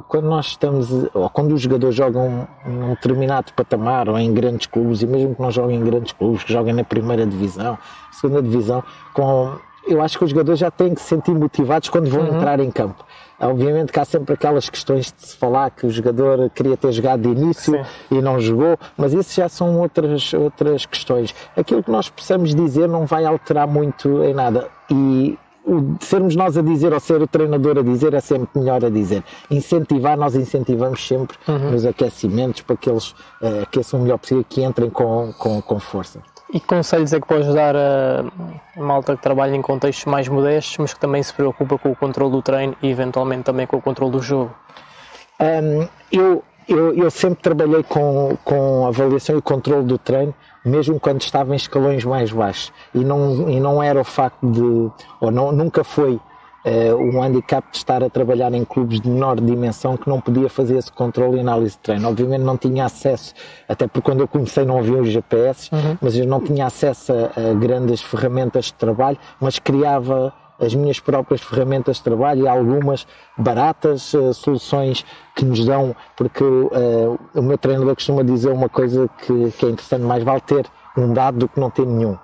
quando 0.07 0.29
nós 0.29 0.47
estamos, 0.49 0.91
ou 1.15 1.31
quando 1.31 1.53
os 1.53 1.63
jogadores 1.63 1.95
jogam 1.95 2.47
num 2.67 2.91
determinado 2.91 3.53
patamar, 3.55 4.09
ou 4.09 4.19
em 4.19 4.33
grandes 4.33 4.67
clubes, 4.67 5.03
e 5.03 5.07
mesmo 5.07 5.35
que 5.35 5.41
não 5.41 5.51
joguem 5.51 5.79
em 5.79 5.85
grandes 5.85 6.13
clubes, 6.13 6.45
que 6.45 6.53
joguem 6.53 6.75
na 6.75 6.85
primeira 6.85 7.27
divisão, 7.27 7.79
segunda 8.13 8.43
divisão, 8.43 8.85
com 9.15 9.59
eu 9.87 10.03
acho 10.03 10.19
que 10.19 10.25
os 10.25 10.31
jogadores 10.31 10.59
já 10.59 10.71
têm 10.71 10.95
que 10.95 11.01
se 11.01 11.09
sentir 11.09 11.35
motivados 11.35 11.89
quando 11.89 12.11
vão 12.11 12.23
uhum. 12.23 12.37
entrar 12.37 12.61
em 12.61 12.71
campo. 12.71 13.05
Obviamente 13.41 13.93
que 13.93 14.01
há 14.01 14.05
sempre 14.05 14.35
aquelas 14.35 14.69
questões 14.69 15.13
de 15.17 15.29
se 15.29 15.37
falar 15.37 15.71
que 15.71 15.87
o 15.87 15.91
jogador 15.91 16.51
queria 16.51 16.77
ter 16.77 16.91
jogado 16.91 17.23
de 17.23 17.29
início 17.29 17.73
Sim. 17.73 18.17
e 18.17 18.21
não 18.21 18.41
jogou, 18.41 18.77
mas 18.97 19.13
isso 19.13 19.35
já 19.35 19.49
são 19.49 19.79
outras, 19.79 20.35
outras 20.35 20.85
questões. 20.85 21.35
Aquilo 21.57 21.83
que 21.83 21.91
nós 21.91 22.09
possamos 22.11 22.55
dizer 22.55 22.89
não 22.89 23.07
vai 23.07 23.25
alterar 23.25 23.69
muito 23.69 24.25
em 24.25 24.35
nada. 24.35 24.69
E 24.91 25.39
o, 25.65 25.97
sermos 26.01 26.35
nós 26.35 26.57
a 26.59 26.63
dizer 26.63 26.93
ou 26.93 26.99
ser 26.99 27.23
o 27.23 27.27
treinador 27.29 27.79
a 27.79 27.83
dizer 27.83 28.13
é 28.15 28.21
sempre 28.21 28.59
melhor 28.59 28.85
a 28.85 28.91
dizer. 28.91 29.23
Incentivar, 29.51 30.17
nós 30.17 30.35
incentivamos 30.35 31.07
sempre 31.07 31.37
uhum. 31.47 31.71
nos 31.71 31.87
aquecimentos 31.87 32.63
para 32.63 32.77
que 32.77 32.91
eles 32.91 33.11
uh, 33.41 33.63
aqueçam 33.63 34.01
o 34.01 34.03
melhor 34.03 34.19
possível, 34.19 34.45
que 34.49 34.65
entrem 34.65 34.91
com, 34.91 35.33
com, 35.39 35.63
com 35.63 35.79
força. 35.79 36.21
E 36.53 36.59
que 36.59 36.67
conselhos 36.67 37.13
é 37.13 37.21
que 37.21 37.27
podes 37.27 37.53
dar 37.53 37.77
a 37.77 38.25
malta 38.75 39.15
que 39.15 39.23
trabalha 39.23 39.55
em 39.55 39.61
contextos 39.61 40.07
mais 40.07 40.29
modestos, 40.29 40.79
mas 40.79 40.95
que 40.95 41.01
também 41.01 41.23
se 41.23 41.33
preocupa 41.33 41.77
com 41.77 41.91
o 41.91 41.97
controle 41.97 42.33
do 42.33 42.41
treino 42.41 42.75
e 42.83 42.89
eventualmente 42.89 43.43
também 43.43 43.67
com 43.67 43.77
o 43.77 43.83
controle 43.83 44.13
do 44.13 44.23
jogo? 44.23 44.55
Um, 45.39 45.87
eu, 46.11 46.43
eu, 46.67 46.95
eu, 46.95 47.11
sempre 47.11 47.43
trabalhei 47.43 47.83
com, 47.83 48.37
com 48.45 48.87
avaliação 48.87 49.37
e 49.37 49.43
controle 49.43 49.85
do 49.85 49.99
treino, 49.99 50.35
mesmo 50.65 50.99
quando 50.99 51.21
estava 51.21 51.53
em 51.53 51.57
escalões 51.57 52.05
mais 52.05 52.33
baixos. 52.33 52.73
E 52.95 53.05
não, 53.05 53.49
e 53.51 53.61
não 53.61 53.83
era 53.83 54.01
o 54.01 54.05
facto 54.05 54.51
de, 54.51 54.91
ou 55.21 55.31
não, 55.31 55.53
nunca 55.53 55.85
foi 55.85 56.19
uh, 56.69 56.97
um 56.97 57.23
handicap 57.23 57.71
de 57.71 57.79
estar 57.79 58.03
a 58.03 58.11
trabalhar 58.11 58.53
em 58.53 58.65
clubes 58.65 59.01
de 59.01 59.09
menor 59.09 59.41
dimensão 59.41 59.97
que 59.97 60.09
não 60.09 60.21
podia 60.21 60.49
fazer 60.49 60.77
esse 60.77 60.93
controle 60.93 61.39
e 61.39 61.41
análise 61.41 61.73
de 61.73 61.79
treino. 61.79 62.09
Obviamente 62.09 62.43
não 62.43 62.57
tinha 62.57 62.85
acesso, 62.85 63.35
até 63.69 63.87
porque 63.87 64.03
quando 64.03 64.21
eu 64.21 64.29
comecei 64.29 64.65
não 64.65 64.79
havia 64.79 65.01
os 65.01 65.09
GPS, 65.09 65.71
uhum. 65.73 65.97
mas 66.01 66.17
eu 66.17 66.27
não 66.27 66.41
tinha 66.41 66.67
acesso 66.67 67.13
a, 67.13 67.51
a 67.51 67.55
grandes 67.55 68.03
ferramentas 68.03 68.67
de 68.67 68.75
trabalho, 68.75 69.19
mas 69.41 69.59
criava 69.59 70.33
as 70.61 70.75
minhas 70.75 70.99
próprias 70.99 71.41
ferramentas 71.41 71.99
de 71.99 72.03
trabalho 72.03 72.45
e 72.45 72.49
algumas 72.49 73.07
baratas 73.37 74.13
uh, 74.15 74.35
soluções 74.35 75.05
que 75.35 75.45
nos 75.45 75.65
dão, 75.65 75.95
porque 76.17 76.43
uh, 76.43 77.19
o 77.35 77.43
meu 77.43 77.57
treinador 77.57 77.95
costuma 77.95 78.23
dizer 78.23 78.51
uma 78.51 78.69
coisa 78.69 79.09
que, 79.19 79.53
que 79.53 79.67
é 79.67 79.69
interessante, 79.71 80.03
mais 80.03 80.23
vale 80.25 80.41
ter 80.41 80.67
um 80.97 81.13
dado 81.13 81.39
do 81.39 81.49
que 81.49 81.61
não 81.61 81.71
ter 81.71 81.87
nenhum 81.87 82.19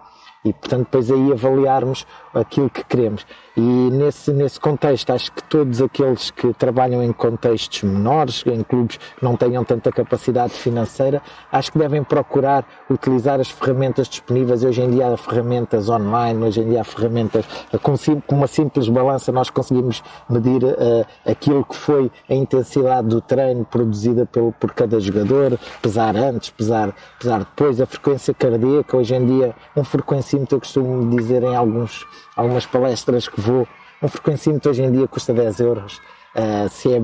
e 0.44 0.52
portanto 0.52 0.84
depois 0.84 1.10
aí 1.10 1.32
avaliarmos 1.32 2.06
aquilo 2.34 2.68
que 2.68 2.84
queremos. 2.84 3.26
E 3.56 3.60
nesse, 3.60 4.32
nesse 4.32 4.58
contexto, 4.58 5.10
acho 5.12 5.30
que 5.30 5.42
todos 5.44 5.80
aqueles 5.80 6.30
que 6.30 6.52
trabalham 6.54 7.02
em 7.02 7.12
contextos 7.12 7.84
menores, 7.84 8.42
em 8.46 8.62
clubes 8.64 8.96
que 8.96 9.24
não 9.24 9.36
tenham 9.36 9.64
tanta 9.64 9.92
capacidade 9.92 10.52
financeira, 10.52 11.22
acho 11.52 11.70
que 11.70 11.78
devem 11.78 12.02
procurar 12.02 12.66
utilizar 12.90 13.38
as 13.38 13.48
ferramentas 13.48 14.08
disponíveis. 14.08 14.64
Hoje 14.64 14.82
em 14.82 14.90
dia 14.90 15.06
há 15.06 15.16
ferramentas 15.16 15.88
online, 15.88 16.42
hoje 16.42 16.60
em 16.62 16.70
dia 16.70 16.80
há 16.80 16.84
ferramentas 16.84 17.44
com, 17.80 17.94
com 18.26 18.34
uma 18.34 18.48
simples 18.48 18.88
balança 18.88 19.30
nós 19.30 19.50
conseguimos 19.50 20.02
medir 20.28 20.64
uh, 20.64 21.06
aquilo 21.24 21.64
que 21.64 21.76
foi 21.76 22.10
a 22.28 22.34
intensidade 22.34 23.08
do 23.08 23.20
treino 23.20 23.64
produzida 23.64 24.26
pelo, 24.26 24.52
por 24.52 24.72
cada 24.72 24.98
jogador, 24.98 25.58
pesar 25.80 26.16
antes, 26.16 26.50
pesar, 26.50 26.94
pesar 27.18 27.40
depois, 27.40 27.80
a 27.80 27.86
frequência 27.86 28.34
cardíaca. 28.34 28.96
Hoje 28.96 29.14
em 29.14 29.24
dia, 29.24 29.54
um 29.76 29.84
frequencímetro, 29.84 30.56
eu 30.56 30.60
costumo 30.60 31.16
dizer 31.16 31.42
em 31.42 31.54
alguns 31.54 32.04
algumas 32.36 32.66
palestras 32.66 33.28
que 33.28 33.40
vou, 33.44 33.68
um 34.02 34.08
frequencímetro 34.08 34.70
hoje 34.70 34.82
em 34.82 34.90
dia 34.90 35.06
custa 35.06 35.32
10 35.32 35.60
euros. 35.60 36.00
Uh, 36.34 36.68
se 36.68 36.92
é 36.92 36.98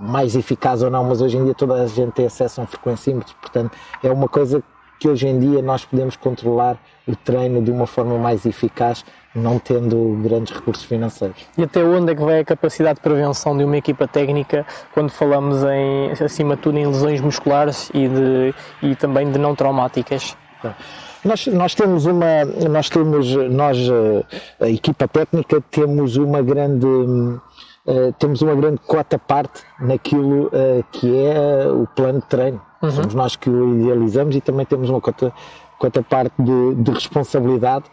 mais 0.00 0.34
eficaz 0.34 0.82
ou 0.82 0.90
não, 0.90 1.04
mas 1.04 1.20
hoje 1.20 1.36
em 1.36 1.44
dia 1.44 1.54
toda 1.54 1.74
a 1.74 1.86
gente 1.86 2.10
tem 2.12 2.26
acesso 2.26 2.60
a 2.60 2.64
um 2.64 2.66
frequencímetro, 2.66 3.32
portanto 3.40 3.70
é 4.02 4.10
uma 4.10 4.28
coisa 4.28 4.60
que 4.98 5.08
hoje 5.08 5.28
em 5.28 5.38
dia 5.38 5.62
nós 5.62 5.84
podemos 5.84 6.16
controlar 6.16 6.76
o 7.06 7.14
treino 7.14 7.62
de 7.62 7.70
uma 7.70 7.86
forma 7.86 8.18
mais 8.18 8.44
eficaz, 8.44 9.04
não 9.34 9.58
tendo 9.58 10.18
grandes 10.22 10.52
recursos 10.52 10.84
financeiros. 10.84 11.36
E 11.56 11.62
até 11.62 11.84
onde 11.84 12.12
é 12.12 12.14
que 12.14 12.22
vai 12.22 12.40
a 12.40 12.44
capacidade 12.44 12.96
de 12.96 13.02
prevenção 13.02 13.56
de 13.56 13.64
uma 13.64 13.76
equipa 13.76 14.08
técnica 14.08 14.66
quando 14.92 15.10
falamos 15.10 15.62
em, 15.62 16.10
acima 16.22 16.56
de 16.56 16.62
tudo, 16.62 16.78
em 16.78 16.86
lesões 16.86 17.20
musculares 17.20 17.90
e, 17.94 18.08
de, 18.08 18.54
e 18.82 18.96
também 18.96 19.30
de 19.30 19.38
não 19.38 19.54
traumáticas? 19.54 20.36
Nós, 21.24 21.46
nós 21.48 21.74
temos 21.74 22.06
uma, 22.06 22.44
nós 22.70 22.88
temos, 22.88 23.34
nós, 23.50 23.76
eh, 23.78 24.24
a 24.60 24.68
equipa 24.68 25.08
técnica, 25.08 25.60
temos 25.70 26.16
uma 26.16 26.40
grande, 26.42 26.86
uh, 26.86 28.12
temos 28.18 28.40
uma 28.40 28.54
grande 28.54 28.80
cota 28.86 29.18
parte 29.18 29.62
naquilo 29.80 30.46
uh, 30.46 30.84
que 30.92 31.12
é 31.16 31.68
o 31.68 31.86
plano 31.88 32.20
de 32.20 32.26
treino. 32.26 32.60
Uhum. 32.80 32.90
Somos 32.90 33.14
nós 33.14 33.36
que 33.36 33.50
o 33.50 33.80
idealizamos 33.80 34.36
e 34.36 34.40
também 34.40 34.64
temos 34.64 34.88
uma 34.90 35.00
cota, 35.00 35.32
cota 35.78 36.02
parte 36.02 36.34
de, 36.38 36.74
de 36.76 36.90
responsabilidade 36.92 37.86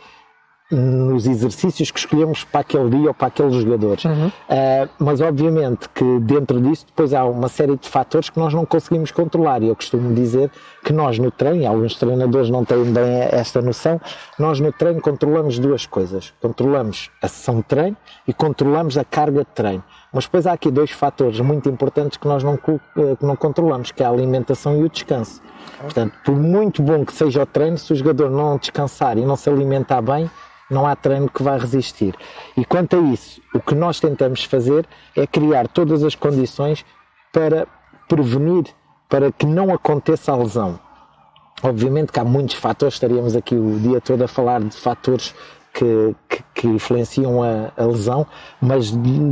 nos 0.71 1.28
exercícios 1.28 1.91
que 1.91 1.99
escolhemos 1.99 2.43
para 2.43 2.62
aquele 2.62 2.89
dia 2.89 3.10
ou 3.10 3.13
para 3.13 3.28
aqueles 3.28 3.54
jogadores. 3.56 4.04
Uhum. 4.04 4.28
Uh, 4.28 4.89
mas 4.97 5.21
obviamente 5.21 5.88
que 5.89 6.19
dentro 6.21 6.60
disso 6.60 6.86
depois 6.88 7.13
há 7.13 7.23
uma 7.23 7.47
série 7.47 7.78
de 7.78 7.88
fatores 7.88 8.30
que 8.30 8.39
nós 8.39 8.54
não 8.54 8.65
conseguimos 8.65 9.12
controlar 9.12 9.62
e 9.62 9.67
eu 9.67 9.75
costumo 9.75 10.13
dizer 10.13 10.49
que 10.84 10.91
nós 10.91 11.19
no 11.19 11.30
treino, 11.30 11.67
alguns 11.67 11.95
treinadores 11.95 12.49
não 12.49 12.65
têm 12.65 12.84
bem 12.86 13.28
esta 13.32 13.62
noção, 13.62 14.01
nós 14.39 14.60
no 14.60 14.71
treino 14.71 15.01
controlamos 15.01 15.60
duas 15.60 15.86
coisas. 15.86 16.34
Controlamos 16.41 17.12
a 17.21 17.28
sessão 17.28 17.58
de 17.58 17.63
treino 17.63 17.97
e 18.28 18.34
controlamos 18.34 18.97
a 18.97 19.04
carga 19.04 19.39
de 19.39 19.51
treino. 19.54 19.84
Mas 20.15 20.23
depois 20.23 20.47
há 20.47 20.54
aqui 20.54 20.71
dois 20.71 20.91
fatores 20.91 21.41
muito 21.41 21.67
importantes 21.67 22.17
que 22.17 22.25
nós 22.25 22.41
não, 22.41 22.54
eh, 22.54 23.17
que 23.19 23.25
não 23.25 23.36
controlamos, 23.36 23.91
que 23.91 24.01
é 24.01 24.06
a 24.06 24.10
alimentação 24.10 24.80
e 24.80 24.84
o 24.86 24.89
descanso. 24.89 25.41
Portanto, 25.82 26.13
por 26.23 26.34
muito 26.38 26.82
bom 26.82 27.04
que 27.04 27.12
seja 27.12 27.43
o 27.43 27.45
treino, 27.45 27.78
se 27.78 27.91
o 27.91 27.95
jogador 27.97 28.32
não 28.32 28.58
descansar 28.58 29.17
e 29.17 29.25
não 29.25 29.36
se 29.36 29.49
alimentar 29.49 30.01
bem, 30.01 30.32
não 30.71 30.88
há 30.88 30.95
treino 30.95 31.30
que 31.30 31.43
vá 31.43 31.58
resistir. 31.58 32.15
E 32.56 32.63
quanto 32.63 32.95
a 32.95 32.99
isso, 32.99 33.41
o 33.54 33.60
que 33.60 33.75
nós 33.75 33.99
tentamos 33.99 34.45
fazer 34.45 34.88
é 35.17 35.28
criar 35.28 35.67
todas 35.67 36.01
as 36.01 36.15
condições 36.15 36.86
para 37.34 37.67
prevenir, 38.08 38.67
para 39.10 39.34
que 39.34 39.45
não 39.45 39.73
aconteça 39.73 40.32
a 40.32 40.38
lesão. 40.38 40.80
Obviamente 41.62 42.13
que 42.13 42.19
há 42.21 42.23
muitos 42.23 42.56
fatores, 42.56 42.93
estaríamos 42.93 43.36
aqui 43.36 43.56
o 43.56 43.80
dia 43.82 43.99
todo 43.99 44.21
a 44.21 44.30
falar 44.30 44.62
de 44.62 44.78
fatores 44.78 45.36
que, 45.76 46.16
que, 46.30 46.44
que 46.54 46.68
influenciam 46.68 47.44
a, 47.44 47.72
a, 47.78 47.86
lesão, 47.86 48.26
mas 48.62 48.92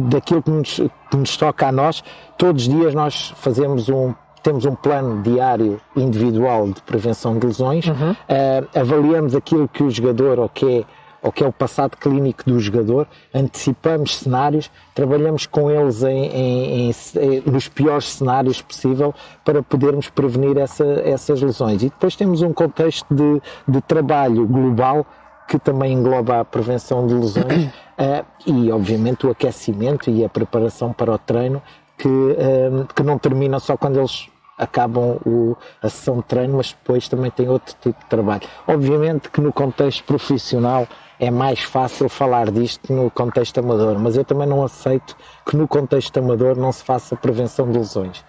daquilo 0.09 0.43
que 0.43 0.51
nos, 0.51 0.75
que 1.09 1.17
nos 1.17 1.37
toca 1.37 1.67
a 1.67 1.71
nós, 1.71 2.03
todos 2.37 2.67
os 2.67 2.73
dias 2.73 2.93
nós 2.93 3.33
fazemos 3.37 3.89
um 3.89 4.13
temos 4.43 4.65
um 4.65 4.75
plano 4.75 5.21
diário 5.23 5.79
individual 5.95 6.67
de 6.67 6.81
prevenção 6.81 7.39
de 7.39 7.47
lesões, 7.47 7.87
uhum. 7.87 8.11
uh, 8.11 8.77
avaliamos 8.77 9.33
aquilo 9.33 9.69
que 9.69 9.81
o 9.81 9.89
jogador 9.89 10.37
ou 10.37 10.49
que 10.49 10.79
é 10.79 10.85
ou 11.21 11.31
que 11.31 11.41
é 11.41 11.47
o 11.47 11.53
passado 11.53 11.95
clínico 11.95 12.43
do 12.43 12.59
jogador, 12.59 13.07
antecipamos 13.33 14.17
cenários, 14.17 14.69
trabalhamos 14.93 15.45
com 15.45 15.71
eles 15.71 16.03
em, 16.03 16.25
em, 16.25 16.91
em, 16.91 17.41
nos 17.49 17.69
piores 17.69 18.11
cenários 18.11 18.61
possível 18.61 19.15
para 19.45 19.63
podermos 19.63 20.09
prevenir 20.09 20.57
essa, 20.57 20.83
essas 20.83 21.41
lesões. 21.41 21.81
E 21.81 21.85
depois 21.85 22.17
temos 22.17 22.41
um 22.41 22.51
contexto 22.51 23.07
de, 23.15 23.41
de 23.65 23.79
trabalho 23.79 24.45
global 24.45 25.07
que 25.53 25.59
também 25.59 25.93
engloba 25.93 26.39
a 26.39 26.45
prevenção 26.45 27.05
de 27.05 27.13
lesões 27.13 27.65
uh, 27.65 28.25
e, 28.43 28.71
obviamente, 28.71 29.27
o 29.27 29.29
aquecimento 29.29 30.09
e 30.09 30.25
a 30.25 30.29
preparação 30.29 30.91
para 30.91 31.11
o 31.11 31.17
treino 31.19 31.61
que, 31.95 32.07
uh, 32.07 32.87
que 32.95 33.03
não 33.03 33.19
termina 33.19 33.59
só 33.59 33.77
quando 33.77 33.99
eles 33.99 34.27
acabam 34.57 35.19
o, 35.23 35.55
a 35.79 35.89
sessão 35.89 36.17
de 36.17 36.23
treino, 36.23 36.57
mas 36.57 36.71
depois 36.71 37.07
também 37.07 37.29
tem 37.29 37.47
outro 37.47 37.75
tipo 37.79 37.99
de 37.99 38.09
trabalho. 38.09 38.41
Obviamente 38.67 39.29
que 39.29 39.39
no 39.39 39.53
contexto 39.53 40.03
profissional 40.05 40.87
é 41.19 41.29
mais 41.29 41.59
fácil 41.59 42.09
falar 42.09 42.49
disto 42.49 42.91
no 42.91 43.11
contexto 43.11 43.59
amador, 43.59 43.99
mas 43.99 44.17
eu 44.17 44.25
também 44.25 44.47
não 44.47 44.63
aceito 44.63 45.15
que 45.45 45.55
no 45.55 45.67
contexto 45.67 46.17
amador 46.17 46.57
não 46.57 46.71
se 46.71 46.83
faça 46.83 47.15
prevenção 47.15 47.71
de 47.71 47.77
lesões. 47.77 48.25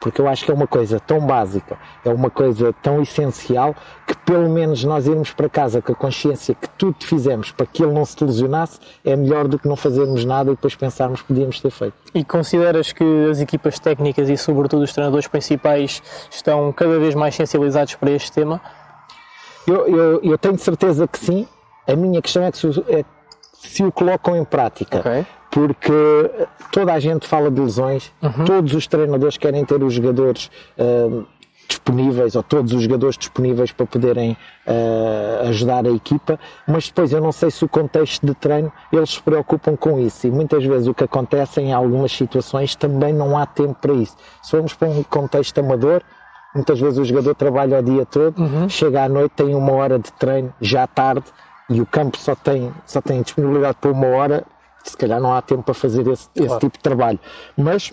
Porque 0.00 0.20
eu 0.20 0.28
acho 0.28 0.44
que 0.44 0.50
é 0.50 0.54
uma 0.54 0.66
coisa 0.66 1.00
tão 1.00 1.20
básica, 1.20 1.76
é 2.04 2.08
uma 2.08 2.30
coisa 2.30 2.72
tão 2.82 3.02
essencial, 3.02 3.74
que 4.06 4.16
pelo 4.18 4.48
menos 4.48 4.84
nós 4.84 5.06
irmos 5.06 5.32
para 5.32 5.48
casa 5.48 5.82
com 5.82 5.92
a 5.92 5.94
consciência 5.94 6.54
que 6.54 6.68
tudo 6.70 6.96
fizemos 7.04 7.50
para 7.50 7.66
que 7.66 7.82
ele 7.82 7.92
não 7.92 8.04
se 8.04 8.22
lesionasse, 8.22 8.78
é 9.04 9.16
melhor 9.16 9.48
do 9.48 9.58
que 9.58 9.66
não 9.66 9.74
fazermos 9.74 10.24
nada 10.24 10.52
e 10.52 10.54
depois 10.54 10.76
pensarmos 10.76 11.20
que 11.20 11.28
podíamos 11.28 11.60
ter 11.60 11.70
feito. 11.70 11.96
E 12.14 12.24
consideras 12.24 12.92
que 12.92 13.04
as 13.28 13.40
equipas 13.40 13.78
técnicas 13.80 14.28
e, 14.28 14.36
sobretudo, 14.36 14.84
os 14.84 14.92
treinadores 14.92 15.26
principais 15.26 16.00
estão 16.30 16.72
cada 16.72 16.98
vez 16.98 17.14
mais 17.14 17.34
sensibilizados 17.34 17.96
para 17.96 18.10
este 18.12 18.30
tema? 18.30 18.60
Eu, 19.66 19.86
eu, 19.88 20.20
eu 20.22 20.38
tenho 20.38 20.58
certeza 20.58 21.06
que 21.08 21.18
sim, 21.18 21.46
a 21.86 21.96
minha 21.96 22.22
questão 22.22 22.44
é 22.44 22.52
que 22.52 22.58
se, 22.58 22.68
é, 22.88 23.04
se 23.52 23.82
o 23.82 23.90
colocam 23.90 24.36
em 24.36 24.44
prática. 24.44 25.00
Okay. 25.00 25.26
Porque 25.58 26.30
toda 26.70 26.92
a 26.92 27.00
gente 27.00 27.26
fala 27.26 27.50
de 27.50 27.60
lesões, 27.60 28.12
uhum. 28.22 28.44
todos 28.44 28.74
os 28.74 28.86
treinadores 28.86 29.36
querem 29.36 29.64
ter 29.64 29.82
os 29.82 29.92
jogadores 29.92 30.48
uh, 30.78 31.26
disponíveis, 31.66 32.36
ou 32.36 32.44
todos 32.44 32.72
os 32.72 32.80
jogadores 32.80 33.18
disponíveis 33.18 33.72
para 33.72 33.84
poderem 33.84 34.36
uh, 34.66 35.48
ajudar 35.48 35.84
a 35.84 35.90
equipa, 35.90 36.38
mas 36.64 36.86
depois 36.86 37.12
eu 37.12 37.20
não 37.20 37.32
sei 37.32 37.50
se 37.50 37.64
o 37.64 37.68
contexto 37.68 38.24
de 38.24 38.34
treino 38.34 38.72
eles 38.92 39.10
se 39.10 39.20
preocupam 39.20 39.74
com 39.74 39.98
isso 39.98 40.28
e 40.28 40.30
muitas 40.30 40.64
vezes 40.64 40.86
o 40.86 40.94
que 40.94 41.02
acontece 41.02 41.60
em 41.60 41.72
algumas 41.72 42.12
situações 42.12 42.76
também 42.76 43.12
não 43.12 43.36
há 43.36 43.44
tempo 43.44 43.74
para 43.80 43.94
isso. 43.94 44.16
Se 44.40 44.52
formos 44.52 44.74
para 44.74 44.86
um 44.86 45.02
contexto 45.02 45.58
amador, 45.58 46.02
muitas 46.54 46.78
vezes 46.78 47.00
o 47.00 47.04
jogador 47.04 47.34
trabalha 47.34 47.80
o 47.80 47.82
dia 47.82 48.06
todo, 48.06 48.40
uhum. 48.40 48.68
chega 48.68 49.02
à 49.02 49.08
noite, 49.08 49.32
tem 49.32 49.56
uma 49.56 49.72
hora 49.72 49.98
de 49.98 50.12
treino, 50.12 50.54
já 50.60 50.86
tarde, 50.86 51.24
e 51.68 51.80
o 51.80 51.86
campo 51.86 52.16
só 52.16 52.36
tem, 52.36 52.72
só 52.86 53.00
tem 53.00 53.22
disponibilidade 53.22 53.76
por 53.80 53.90
uma 53.90 54.06
hora, 54.06 54.46
se 54.90 54.96
calhar 54.96 55.20
não 55.20 55.34
há 55.34 55.42
tempo 55.42 55.62
para 55.62 55.74
fazer 55.74 56.06
esse, 56.08 56.28
claro. 56.30 56.50
esse 56.50 56.60
tipo 56.60 56.76
de 56.76 56.82
trabalho. 56.82 57.18
Mas, 57.56 57.92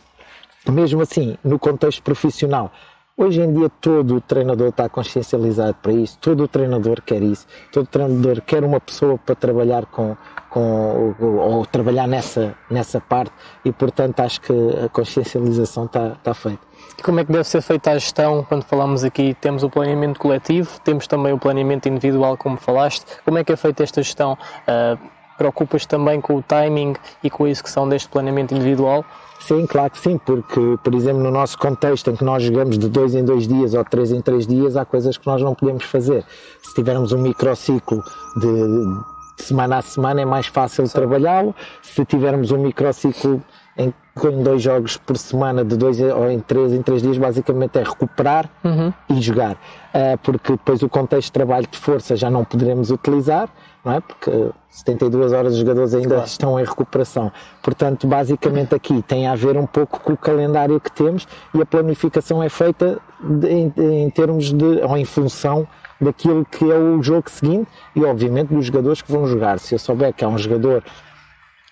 mesmo 0.68 1.02
assim, 1.02 1.38
no 1.44 1.60
contexto 1.60 2.02
profissional, 2.02 2.72
Hoje 3.18 3.40
em 3.40 3.54
dia 3.54 3.70
todo 3.70 4.18
o 4.18 4.22
treinador 4.22 4.68
está 4.68 4.90
consciencializado 4.90 5.76
para 5.76 5.94
isso, 5.94 6.18
todo 6.20 6.44
o 6.44 6.48
treinador 6.50 7.02
quer 7.02 7.24
isso, 7.24 7.48
todo 7.72 7.86
o 7.86 7.88
treinador 7.88 8.42
quer 8.42 8.62
uma 8.62 8.78
pessoa 8.78 9.18
para 9.18 9.34
trabalhar 9.34 9.86
com, 9.86 10.18
com 10.50 11.16
ou, 11.22 11.36
ou 11.36 11.66
trabalhar 11.66 12.08
nessa, 12.08 12.54
nessa 12.70 13.00
parte 13.00 13.32
e 13.64 13.72
portanto 13.72 14.20
acho 14.20 14.42
que 14.42 14.52
a 14.84 14.90
consciencialização 14.90 15.86
está, 15.86 16.10
está 16.10 16.34
feita. 16.34 16.60
Como 17.02 17.22
é 17.22 17.24
que 17.24 17.32
deve 17.32 17.46
ser 17.46 17.62
feita 17.62 17.92
a 17.92 17.94
gestão 17.94 18.44
quando 18.44 18.64
falamos 18.64 19.06
aqui? 19.06 19.34
Temos 19.40 19.64
o 19.64 19.70
planeamento 19.70 20.20
coletivo, 20.20 20.78
temos 20.82 21.08
também 21.08 21.32
o 21.32 21.40
planeamento 21.40 21.88
individual, 21.88 22.36
como 22.36 22.58
falaste. 22.58 23.06
Como 23.24 23.38
é 23.38 23.44
que 23.46 23.54
é 23.54 23.56
feita 23.56 23.82
esta 23.84 24.02
gestão? 24.02 24.38
Uh, 24.68 25.00
Preocupas 25.38 25.86
também 25.86 26.22
com 26.22 26.36
o 26.36 26.42
timing 26.42 26.94
e 27.24 27.30
com 27.30 27.46
a 27.46 27.50
execução 27.50 27.88
deste 27.88 28.08
planeamento 28.10 28.54
individual? 28.54 29.04
Sim, 29.40 29.66
claro 29.68 29.92
que 29.92 30.00
sim, 30.00 30.18
porque, 30.18 30.78
por 30.84 30.94
exemplo, 30.96 31.22
no 31.22 31.30
nosso 31.30 31.58
contexto 31.58 32.10
em 32.10 32.16
que 32.16 32.24
nós 32.24 32.42
jogamos 32.42 32.80
de 32.80 32.90
dois 32.90 33.14
em 33.14 33.24
dois 33.24 33.48
dias 33.48 33.74
ou 33.74 33.84
três 33.84 34.12
em 34.12 34.22
três 34.22 34.48
dias, 34.48 34.76
há 34.76 34.86
coisas 34.86 35.18
que 35.18 35.28
nós 35.28 35.42
não 35.42 35.54
podemos 35.54 35.84
fazer. 35.84 36.26
Se 36.64 36.74
tivermos 36.74 37.12
um 37.12 37.22
microciclo 37.22 38.02
de, 38.38 38.48
de 39.38 39.44
semana 39.44 39.78
a 39.78 39.82
semana, 39.82 40.22
é 40.22 40.26
mais 40.26 40.48
fácil 40.48 40.90
trabalhá-lo. 40.90 41.54
Se 41.82 42.04
tivermos 42.06 42.52
um 42.52 42.58
microciclo 42.58 43.44
em 43.78 43.94
dois 44.44 44.62
jogos 44.62 44.96
por 44.96 45.18
semana, 45.18 45.66
de 45.66 45.76
dois 45.76 46.00
ou 46.00 46.30
em 46.32 46.40
três 46.40 46.72
em 46.72 46.82
três 46.82 47.02
dias, 47.02 47.18
basicamente 47.18 47.78
é 47.78 47.84
recuperar 47.84 48.50
uhum. 48.64 48.94
e 49.10 49.22
jogar. 49.22 49.54
Uh, 49.94 50.18
porque 50.24 50.54
depois 50.54 50.82
o 50.82 50.90
contexto 50.90 51.28
de 51.28 51.32
trabalho 51.34 51.68
de 51.70 51.78
força 51.78 52.16
já 52.16 52.30
não 52.30 52.46
poderemos 52.46 52.92
utilizar, 52.92 53.50
não 53.84 53.94
é? 53.94 54.00
Porque 54.00 54.32
72 54.70 55.34
horas 55.34 55.54
os 55.54 55.60
jogadores 55.60 55.94
ainda 55.94 56.08
claro. 56.16 56.26
estão 56.26 56.60
em 56.60 56.64
recuperação. 56.64 57.32
Portanto, 57.62 58.08
basicamente 58.08 58.74
aqui 58.74 59.02
tem 59.02 59.28
a 59.28 59.36
ver 59.36 59.58
um 59.58 59.66
pouco 59.66 60.00
com 60.00 60.14
o 60.14 60.18
calendário 60.18 60.80
que 60.80 60.92
temos 60.92 61.28
e 61.54 61.62
a 61.62 61.66
planificação 61.66 62.42
é 62.42 62.50
feita 62.50 63.00
de, 63.22 63.48
em, 63.48 63.74
em 63.78 64.10
termos 64.10 64.54
de, 64.54 64.66
ou 64.82 64.98
em 64.98 65.06
função 65.06 65.68
daquilo 66.00 66.46
que 66.46 66.70
é 66.70 66.78
o 66.78 67.02
jogo 67.02 67.30
seguinte 67.30 67.70
e 67.96 68.04
obviamente 68.04 68.54
dos 68.54 68.66
jogadores 68.66 69.02
que 69.02 69.12
vão 69.12 69.28
jogar. 69.28 69.60
Se 69.60 69.76
eu 69.76 69.80
souber 69.80 70.14
que 70.14 70.24
há 70.24 70.28
um 70.28 70.38
jogador 70.38 70.84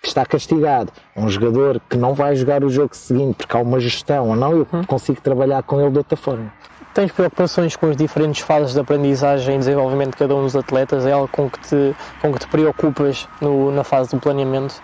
está 0.07 0.25
castigado, 0.25 0.91
um 1.15 1.29
jogador 1.29 1.81
que 1.89 1.97
não 1.97 2.13
vai 2.13 2.35
jogar 2.35 2.63
o 2.63 2.69
jogo 2.69 2.95
seguinte 2.95 3.37
porque 3.37 3.55
há 3.55 3.59
uma 3.59 3.79
gestão 3.79 4.29
ou 4.29 4.35
não, 4.35 4.51
eu 4.51 4.67
hum. 4.73 4.83
consigo 4.83 5.21
trabalhar 5.21 5.63
com 5.63 5.79
ele 5.79 5.91
de 5.91 5.97
outra 5.99 6.17
forma. 6.17 6.51
Tens 6.93 7.11
preocupações 7.11 7.75
com 7.75 7.89
as 7.89 7.97
diferentes 7.97 8.41
fases 8.41 8.73
de 8.73 8.79
aprendizagem 8.79 9.55
e 9.55 9.57
desenvolvimento 9.57 10.11
de 10.11 10.17
cada 10.17 10.35
um 10.35 10.43
dos 10.43 10.55
atletas? 10.55 11.07
É 11.07 11.11
algo 11.11 11.27
com 11.27 11.49
que 11.49 11.59
te, 11.59 11.95
com 12.21 12.31
que 12.31 12.39
te 12.39 12.47
preocupas 12.47 13.27
no, 13.41 13.71
na 13.71 13.83
fase 13.83 14.11
do 14.11 14.19
planeamento? 14.19 14.79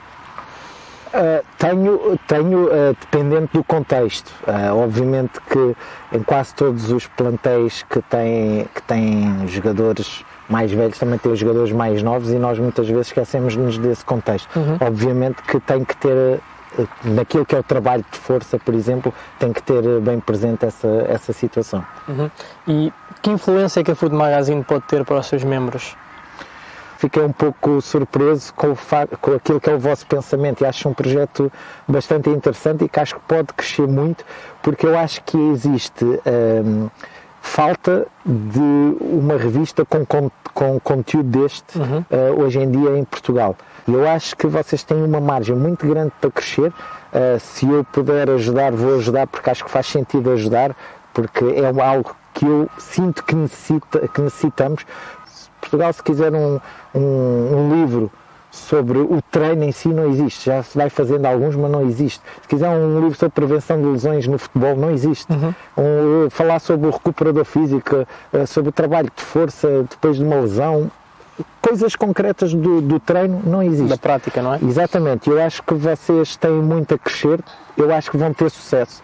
Uh, 1.09 1.43
tenho, 1.57 2.19
tenho 2.27 2.65
uh, 2.65 2.95
dependente 2.99 3.53
do 3.53 3.63
contexto. 3.63 4.31
Uh, 4.47 4.75
obviamente 4.75 5.39
que 5.51 5.75
em 6.11 6.23
quase 6.23 6.53
todos 6.55 6.91
os 6.91 7.05
plantéis 7.07 7.83
que 7.83 8.01
têm, 8.03 8.67
que 8.73 8.81
têm 8.83 9.47
jogadores 9.47 10.23
mais 10.49 10.71
velhos 10.71 10.97
também 10.97 11.19
têm 11.19 11.31
os 11.31 11.39
jogadores 11.39 11.71
mais 11.71 12.01
novos 12.01 12.31
e 12.31 12.35
nós 12.39 12.57
muitas 12.57 12.87
vezes 12.87 13.07
esquecemos-nos 13.07 13.77
desse 13.77 14.03
contexto. 14.03 14.49
Uhum. 14.57 14.77
Obviamente 14.81 15.41
que 15.43 15.59
tem 15.59 15.85
que 15.85 15.95
ter, 15.95 16.41
eh, 16.77 16.85
naquilo 17.03 17.45
que 17.45 17.55
é 17.55 17.59
o 17.59 17.63
trabalho 17.63 18.03
de 18.11 18.17
força, 18.17 18.57
por 18.57 18.73
exemplo, 18.73 19.13
tem 19.37 19.53
que 19.53 19.61
ter 19.61 19.81
bem 20.01 20.19
presente 20.19 20.65
essa, 20.65 20.87
essa 21.07 21.31
situação. 21.31 21.85
Uhum. 22.07 22.29
E 22.67 22.93
que 23.21 23.29
influência 23.29 23.81
é 23.81 23.83
que 23.83 23.91
a 23.91 23.95
Food 23.95 24.15
Magazine 24.15 24.63
pode 24.63 24.85
ter 24.85 25.05
para 25.05 25.19
os 25.19 25.27
seus 25.27 25.43
membros? 25.43 25.95
fiquei 26.99 27.23
um 27.23 27.31
pouco 27.31 27.79
surpreso 27.79 28.53
com, 28.53 28.75
com, 29.21 29.33
aquilo 29.33 29.61
que 29.61 29.69
é 29.69 29.73
o 29.73 29.79
vosso 29.79 30.05
pensamento 30.05 30.61
e 30.61 30.65
acho 30.65 30.89
um 30.89 30.93
projeto 30.93 31.49
bastante 31.87 32.29
interessante 32.29 32.83
e 32.83 32.89
que 32.89 32.99
acho 32.99 33.15
que 33.15 33.21
pode 33.21 33.53
crescer 33.53 33.87
muito 33.87 34.25
porque 34.61 34.85
eu 34.85 34.99
acho 34.99 35.23
que 35.23 35.37
existe 35.37 36.03
hum, 36.03 36.89
falta 37.41 38.05
de 38.25 38.95
uma 39.01 39.37
revista 39.37 39.85
com, 39.85 40.05
com, 40.05 40.31
com 40.53 40.79
conteúdo 40.79 41.29
deste 41.39 41.77
uhum. 41.77 41.99
uh, 41.99 42.41
hoje 42.41 42.59
em 42.59 42.69
dia 42.69 42.97
em 42.97 43.03
Portugal. 43.03 43.55
Eu 43.87 44.07
acho 44.07 44.35
que 44.35 44.45
vocês 44.47 44.83
têm 44.83 45.03
uma 45.03 45.19
margem 45.19 45.55
muito 45.55 45.87
grande 45.87 46.11
para 46.19 46.29
crescer. 46.29 46.69
Uh, 46.69 47.39
se 47.39 47.67
eu 47.67 47.83
puder 47.83 48.29
ajudar, 48.29 48.71
vou 48.71 48.97
ajudar 48.97 49.27
porque 49.27 49.49
acho 49.49 49.63
que 49.63 49.71
faz 49.71 49.87
sentido 49.87 50.31
ajudar, 50.31 50.75
porque 51.13 51.43
é 51.43 51.81
algo 51.81 52.15
que 52.33 52.45
eu 52.45 52.69
sinto 52.77 53.23
que, 53.23 53.35
necessita, 53.35 54.07
que 54.07 54.21
necessitamos. 54.21 54.85
Portugal, 55.59 55.91
se 55.91 56.03
quiser 56.03 56.33
um, 56.33 56.59
um, 56.93 56.99
um 56.99 57.75
livro 57.75 58.11
sobre 58.51 58.99
o 58.99 59.21
treino 59.31 59.63
em 59.63 59.71
si 59.71 59.89
não 59.89 60.09
existe. 60.09 60.45
Já 60.45 60.63
se 60.63 60.77
vai 60.77 60.89
fazendo 60.89 61.25
alguns, 61.25 61.55
mas 61.55 61.71
não 61.71 61.87
existe. 61.87 62.21
Se 62.41 62.47
quiser 62.47 62.69
um 62.69 62.99
livro 62.99 63.17
sobre 63.17 63.33
prevenção 63.33 63.81
de 63.81 63.87
lesões 63.87 64.27
no 64.27 64.37
futebol, 64.37 64.75
não 64.75 64.91
existe. 64.91 65.31
Uhum. 65.31 65.53
Um, 65.77 66.29
falar 66.29 66.59
sobre 66.59 66.87
o 66.87 66.91
recuperador 66.91 67.45
físico, 67.45 68.07
eh, 68.33 68.45
sobre 68.45 68.69
o 68.69 68.71
trabalho 68.71 69.11
de 69.15 69.23
força 69.23 69.85
depois 69.89 70.17
de 70.17 70.23
uma 70.23 70.37
lesão, 70.37 70.91
coisas 71.61 71.95
concretas 71.95 72.53
do, 72.53 72.81
do, 72.81 72.99
treino 72.99 73.41
não 73.45 73.61
existe. 73.61 73.89
Da 73.89 73.97
prática, 73.97 74.41
não 74.41 74.53
é? 74.53 74.59
Exatamente. 74.61 75.29
Eu 75.29 75.41
acho 75.41 75.63
que 75.63 75.73
vocês 75.73 76.35
têm 76.35 76.51
muito 76.51 76.95
a 76.95 76.97
crescer, 76.97 77.39
eu 77.77 77.93
acho 77.93 78.11
que 78.11 78.17
vão 78.17 78.33
ter 78.33 78.49
sucesso. 78.49 79.01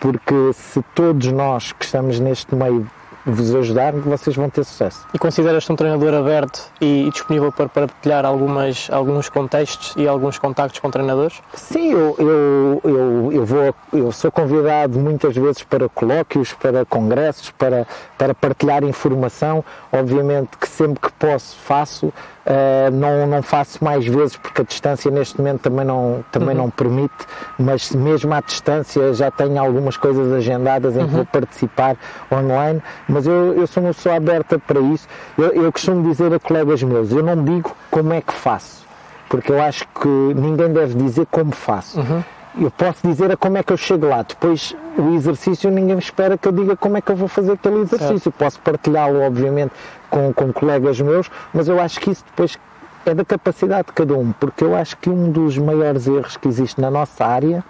Porque 0.00 0.52
se 0.52 0.82
todos 0.94 1.32
nós 1.32 1.72
que 1.72 1.84
estamos 1.84 2.20
neste 2.20 2.54
meio 2.54 2.86
vos 3.26 3.54
ajudar, 3.54 3.92
vocês 3.92 4.36
vão 4.36 4.48
ter 4.48 4.64
sucesso. 4.64 5.04
E 5.12 5.18
consideras-te 5.18 5.72
um 5.72 5.76
treinador 5.76 6.14
aberto 6.14 6.70
e, 6.80 7.10
disponível 7.10 7.50
para, 7.50 7.68
para 7.68 7.88
partilhar 7.88 8.24
algumas, 8.24 8.88
alguns 8.90 9.28
contextos 9.28 9.94
e 9.96 10.06
alguns 10.06 10.38
contactos 10.38 10.78
com 10.78 10.90
treinadores? 10.90 11.42
Sim, 11.54 11.92
eu, 11.92 12.14
eu, 12.18 12.80
eu, 12.84 13.32
eu, 13.32 13.44
vou, 13.44 13.74
eu 13.92 14.12
sou 14.12 14.30
convidado 14.30 14.98
muitas 14.98 15.34
vezes 15.34 15.64
para 15.64 15.88
colóquios, 15.88 16.52
para 16.52 16.84
congressos, 16.84 17.50
para, 17.50 17.86
para 18.16 18.32
partilhar 18.32 18.84
informação. 18.84 19.64
Obviamente 19.92 20.56
que 20.58 20.68
sempre 20.68 21.00
que 21.00 21.12
posso 21.12 21.56
faço, 21.56 22.12
Uh, 22.46 22.92
não, 22.92 23.26
não 23.26 23.42
faço 23.42 23.82
mais 23.82 24.06
vezes 24.06 24.36
porque 24.36 24.62
a 24.62 24.64
distância 24.64 25.10
neste 25.10 25.36
momento 25.36 25.62
também 25.62 25.84
não, 25.84 26.24
também 26.30 26.50
uhum. 26.50 26.62
não 26.62 26.70
permite, 26.70 27.26
mas 27.58 27.90
mesmo 27.90 28.32
à 28.32 28.40
distância 28.40 29.12
já 29.14 29.32
tenho 29.32 29.60
algumas 29.60 29.96
coisas 29.96 30.32
agendadas 30.32 30.94
em 30.94 31.00
uhum. 31.00 31.06
que 31.08 31.12
vou 31.12 31.26
participar 31.26 31.96
online, 32.30 32.80
mas 33.08 33.26
eu, 33.26 33.52
eu 33.54 33.66
sou 33.66 33.82
uma 33.82 33.92
pessoa 33.92 34.14
aberta 34.14 34.60
para 34.60 34.78
isso. 34.78 35.08
Eu, 35.36 35.64
eu 35.64 35.72
costumo 35.72 36.08
dizer 36.08 36.32
a 36.32 36.38
colegas 36.38 36.80
meus, 36.84 37.10
eu 37.10 37.20
não 37.20 37.42
digo 37.42 37.74
como 37.90 38.12
é 38.12 38.20
que 38.20 38.32
faço, 38.32 38.86
porque 39.28 39.50
eu 39.50 39.60
acho 39.60 39.84
que 40.00 40.08
ninguém 40.08 40.72
deve 40.72 40.94
dizer 40.94 41.26
como 41.26 41.50
faço. 41.50 41.98
Uhum 41.98 42.22
eu 42.58 42.70
posso 42.70 43.06
dizer 43.06 43.30
a 43.30 43.36
como 43.36 43.58
é 43.58 43.62
que 43.62 43.72
eu 43.72 43.76
chego 43.76 44.06
lá. 44.06 44.22
Depois, 44.22 44.74
o 44.96 45.14
exercício, 45.14 45.70
ninguém 45.70 45.94
me 45.94 46.02
espera 46.02 46.38
que 46.38 46.48
eu 46.48 46.52
diga 46.52 46.76
como 46.76 46.96
é 46.96 47.00
que 47.00 47.10
eu 47.10 47.16
vou 47.16 47.28
fazer 47.28 47.52
aquele 47.52 47.80
exercício. 47.80 48.18
Certo. 48.18 48.38
Posso 48.38 48.60
partilhá-lo, 48.60 49.20
obviamente, 49.20 49.72
com, 50.10 50.32
com 50.32 50.52
colegas 50.52 51.00
meus, 51.00 51.30
mas 51.52 51.68
eu 51.68 51.80
acho 51.80 52.00
que 52.00 52.10
isso 52.10 52.24
depois 52.24 52.58
é 53.04 53.14
da 53.14 53.24
capacidade 53.24 53.88
de 53.88 53.92
cada 53.92 54.14
um, 54.14 54.32
porque 54.32 54.64
eu 54.64 54.74
acho 54.74 54.96
que 54.96 55.08
um 55.08 55.30
dos 55.30 55.56
maiores 55.58 56.08
erros 56.08 56.36
que 56.36 56.48
existe 56.48 56.80
na 56.80 56.90
nossa 56.90 57.24
área 57.24 57.64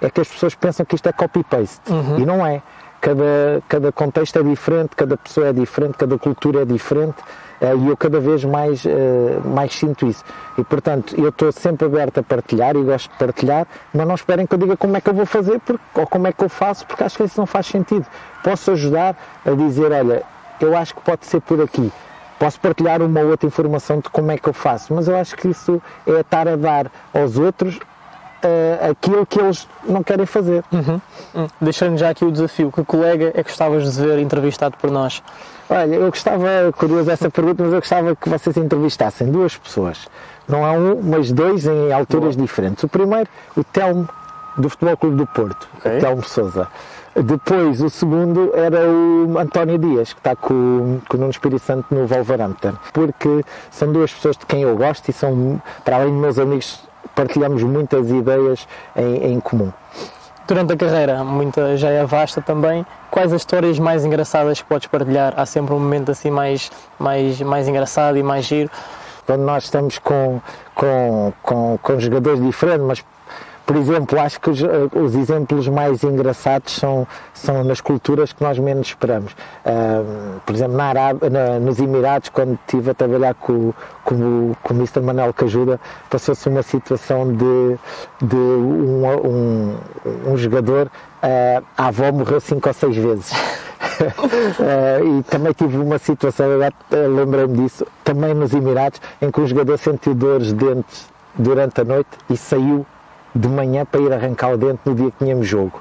é 0.00 0.10
que 0.10 0.20
as 0.20 0.28
pessoas 0.28 0.54
pensam 0.54 0.84
que 0.84 0.96
isto 0.96 1.08
é 1.08 1.12
copy-paste. 1.12 1.92
Uhum. 1.92 2.18
E 2.18 2.26
não 2.26 2.44
é. 2.44 2.62
Cada, 3.00 3.62
cada 3.68 3.92
contexto 3.92 4.38
é 4.38 4.42
diferente, 4.42 4.90
cada 4.96 5.16
pessoa 5.16 5.48
é 5.48 5.52
diferente, 5.52 5.94
cada 5.98 6.16
cultura 6.18 6.62
é 6.62 6.64
diferente 6.64 7.16
e 7.76 7.88
eu 7.88 7.96
cada 7.96 8.18
vez 8.18 8.44
mais, 8.44 8.84
eh, 8.84 9.38
mais 9.44 9.72
sinto 9.72 10.06
isso. 10.06 10.24
E 10.58 10.64
portanto, 10.64 11.14
eu 11.16 11.28
estou 11.28 11.52
sempre 11.52 11.86
aberto 11.86 12.18
a 12.18 12.22
partilhar 12.22 12.74
e 12.76 12.82
gosto 12.82 13.10
de 13.10 13.16
partilhar, 13.16 13.66
mas 13.94 14.06
não 14.06 14.14
esperem 14.14 14.46
que 14.46 14.54
eu 14.54 14.58
diga 14.58 14.76
como 14.76 14.96
é 14.96 15.00
que 15.00 15.08
eu 15.08 15.14
vou 15.14 15.26
fazer 15.26 15.60
porque, 15.60 16.00
ou 16.00 16.06
como 16.06 16.26
é 16.26 16.32
que 16.32 16.42
eu 16.42 16.48
faço, 16.48 16.86
porque 16.86 17.04
acho 17.04 17.16
que 17.16 17.24
isso 17.24 17.38
não 17.38 17.46
faz 17.46 17.66
sentido. 17.66 18.04
Posso 18.42 18.72
ajudar 18.72 19.16
a 19.46 19.50
dizer, 19.52 19.92
olha, 19.92 20.22
eu 20.60 20.76
acho 20.76 20.94
que 20.94 21.00
pode 21.02 21.24
ser 21.26 21.40
por 21.40 21.60
aqui. 21.60 21.92
Posso 22.38 22.58
partilhar 22.58 23.00
uma 23.00 23.20
ou 23.20 23.28
outra 23.28 23.46
informação 23.46 24.00
de 24.00 24.10
como 24.10 24.32
é 24.32 24.36
que 24.36 24.48
eu 24.48 24.52
faço, 24.52 24.92
mas 24.92 25.06
eu 25.06 25.16
acho 25.16 25.36
que 25.36 25.48
isso 25.48 25.80
é 26.04 26.20
estar 26.20 26.48
a 26.48 26.56
dar 26.56 26.90
aos 27.14 27.38
outros 27.38 27.78
uh, 28.44 28.90
aquilo 28.90 29.24
que 29.26 29.40
eles 29.40 29.68
não 29.86 30.02
querem 30.02 30.26
fazer. 30.26 30.64
Uhum. 30.72 31.00
Uhum. 31.34 31.48
Deixando 31.60 31.96
já 31.96 32.10
aqui 32.10 32.24
o 32.24 32.30
desafio, 32.30 32.70
que 32.70 32.84
colega 32.84 33.32
é 33.34 33.42
que 33.42 33.50
gostavas 33.50 33.94
de 33.94 34.02
ver 34.02 34.18
entrevistado 34.18 34.76
por 34.76 34.90
nós? 34.90 35.22
Olha, 35.68 35.94
eu 35.94 36.10
gostava, 36.10 36.46
curioso 36.76 37.10
essa 37.10 37.30
pergunta, 37.30 37.62
mas 37.62 37.72
eu 37.72 37.80
gostava 37.80 38.14
que 38.14 38.28
vocês 38.28 38.56
entrevistassem 38.56 39.30
duas 39.30 39.56
pessoas. 39.56 40.08
Não 40.46 40.66
é 40.66 40.70
um, 40.72 41.00
mas 41.02 41.32
dois 41.32 41.66
em 41.66 41.92
alturas 41.92 42.36
Boa. 42.36 42.46
diferentes. 42.46 42.84
O 42.84 42.88
primeiro, 42.88 43.28
o 43.56 43.64
Telmo, 43.64 44.08
do 44.56 44.68
Futebol 44.68 44.96
Clube 44.96 45.16
do 45.16 45.26
Porto, 45.26 45.68
okay. 45.78 45.96
o 45.96 46.00
Telmo 46.00 46.24
Souza. 46.24 46.68
Depois, 47.14 47.82
o 47.82 47.90
segundo 47.90 48.52
era 48.54 48.88
o 48.88 49.38
António 49.38 49.78
Dias, 49.78 50.14
que 50.14 50.20
está 50.20 50.34
com, 50.34 50.98
com 51.06 51.16
o 51.16 51.20
Nuno 51.20 51.30
Espírito 51.30 51.62
Santo 51.62 51.94
no 51.94 52.06
Wolverhampton, 52.06 52.72
porque 52.92 53.44
são 53.70 53.92
duas 53.92 54.12
pessoas 54.12 54.36
de 54.36 54.46
quem 54.46 54.62
eu 54.62 54.74
gosto 54.76 55.10
e 55.10 55.12
são, 55.12 55.60
para 55.84 55.96
além 55.96 56.08
de 56.08 56.18
meus 56.18 56.38
amigos, 56.38 56.80
partilhamos 57.14 57.62
muitas 57.62 58.10
ideias 58.10 58.66
em, 58.96 59.32
em 59.32 59.40
comum 59.40 59.72
durante 60.46 60.72
a 60.72 60.76
carreira, 60.76 61.24
muita 61.24 61.76
já 61.76 61.88
é 61.88 62.04
vasta 62.04 62.40
também, 62.42 62.84
quais 63.10 63.32
as 63.32 63.40
histórias 63.40 63.78
mais 63.78 64.04
engraçadas 64.04 64.60
que 64.60 64.68
podes 64.68 64.86
partilhar? 64.86 65.34
Há 65.36 65.46
sempre 65.46 65.72
um 65.74 65.78
momento 65.78 66.10
assim 66.10 66.30
mais, 66.30 66.70
mais, 66.98 67.40
mais 67.40 67.68
engraçado 67.68 68.18
e 68.18 68.22
mais 68.22 68.44
giro? 68.44 68.70
Quando 69.24 69.42
nós 69.42 69.64
estamos 69.64 69.98
com, 69.98 70.40
com, 70.74 71.32
com, 71.42 71.78
com 71.80 72.00
jogadores 72.00 72.42
diferentes, 72.42 72.84
mas 72.84 73.04
por 73.72 73.78
exemplo, 73.78 74.20
acho 74.20 74.38
que 74.38 74.50
os, 74.50 74.60
os, 74.92 75.14
exemplos 75.14 75.66
mais 75.66 76.04
engraçados 76.04 76.74
são, 76.74 77.06
são 77.32 77.64
nas 77.64 77.80
culturas 77.80 78.30
que 78.30 78.42
nós 78.44 78.58
menos 78.58 78.88
esperamos. 78.88 79.32
Uh, 79.64 80.38
por 80.44 80.54
exemplo, 80.54 80.76
na 80.76 80.84
Arábia, 80.84 81.30
na, 81.30 81.58
nos 81.58 81.78
Emirados, 81.78 82.28
quando 82.28 82.52
estive 82.52 82.90
a 82.90 82.94
trabalhar 82.94 83.32
com, 83.32 83.72
com, 84.04 84.52
com 84.62 84.74
o 84.74 84.76
Mr. 84.76 85.00
Manuel 85.00 85.32
Cajuda, 85.32 85.80
passou-se 86.10 86.46
uma 86.50 86.62
situação 86.62 87.32
de, 87.32 87.78
de 88.20 88.36
um, 88.36 89.06
um, 89.06 89.76
um 90.26 90.36
jogador, 90.36 90.88
uh, 91.22 91.64
a 91.78 91.86
avó 91.86 92.12
morreu 92.12 92.42
cinco 92.42 92.68
ou 92.68 92.74
seis 92.74 92.94
vezes. 92.94 93.32
uh, 93.32 95.00
e 95.18 95.22
também 95.22 95.54
tive 95.54 95.78
uma 95.78 95.96
situação, 95.96 96.46
lembrei-me 96.90 97.56
disso, 97.56 97.86
também 98.04 98.34
nos 98.34 98.52
Emirados, 98.52 99.00
em 99.22 99.30
que 99.30 99.40
um 99.40 99.46
jogador 99.46 99.78
sentiu 99.78 100.14
dores 100.14 100.48
de 100.48 100.56
dentes 100.56 101.10
durante 101.34 101.80
a 101.80 101.84
noite 101.84 102.10
e 102.28 102.36
saiu 102.36 102.84
de 103.34 103.48
manhã 103.48 103.84
para 103.84 104.00
ir 104.00 104.12
arrancar 104.12 104.52
o 104.52 104.56
dente 104.56 104.80
no 104.84 104.94
dia 104.94 105.10
que 105.10 105.24
tínhamos 105.24 105.46
jogo. 105.46 105.80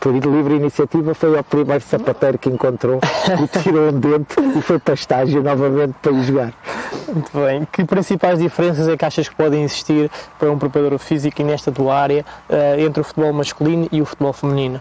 Por 0.00 0.12
livre 0.12 0.56
iniciativa 0.56 1.14
foi 1.14 1.36
ao 1.36 1.44
primeiro 1.44 1.84
sapateiro 1.84 2.36
que 2.36 2.48
encontrou 2.48 2.98
e 3.40 3.62
tirou 3.62 3.88
um 3.88 4.00
dente 4.00 4.34
e 4.58 4.60
foi 4.60 4.78
para 4.78 4.94
estágio 4.94 5.42
novamente 5.42 5.94
para 6.02 6.12
ir 6.12 6.22
jogar. 6.24 6.52
Muito 7.08 7.30
bem. 7.38 7.66
Que 7.70 7.84
principais 7.84 8.38
diferenças 8.38 8.88
é 8.88 8.96
que 8.96 9.04
achas 9.04 9.28
que 9.28 9.34
podem 9.34 9.62
existir 9.62 10.10
para 10.38 10.50
um 10.50 10.58
preparador 10.58 10.98
físico 10.98 11.40
e 11.40 11.44
nesta 11.44 11.70
tua 11.70 11.94
área 11.94 12.24
uh, 12.48 12.80
entre 12.80 13.00
o 13.00 13.04
futebol 13.04 13.32
masculino 13.32 13.88
e 13.92 14.02
o 14.02 14.04
futebol 14.04 14.32
feminino? 14.32 14.80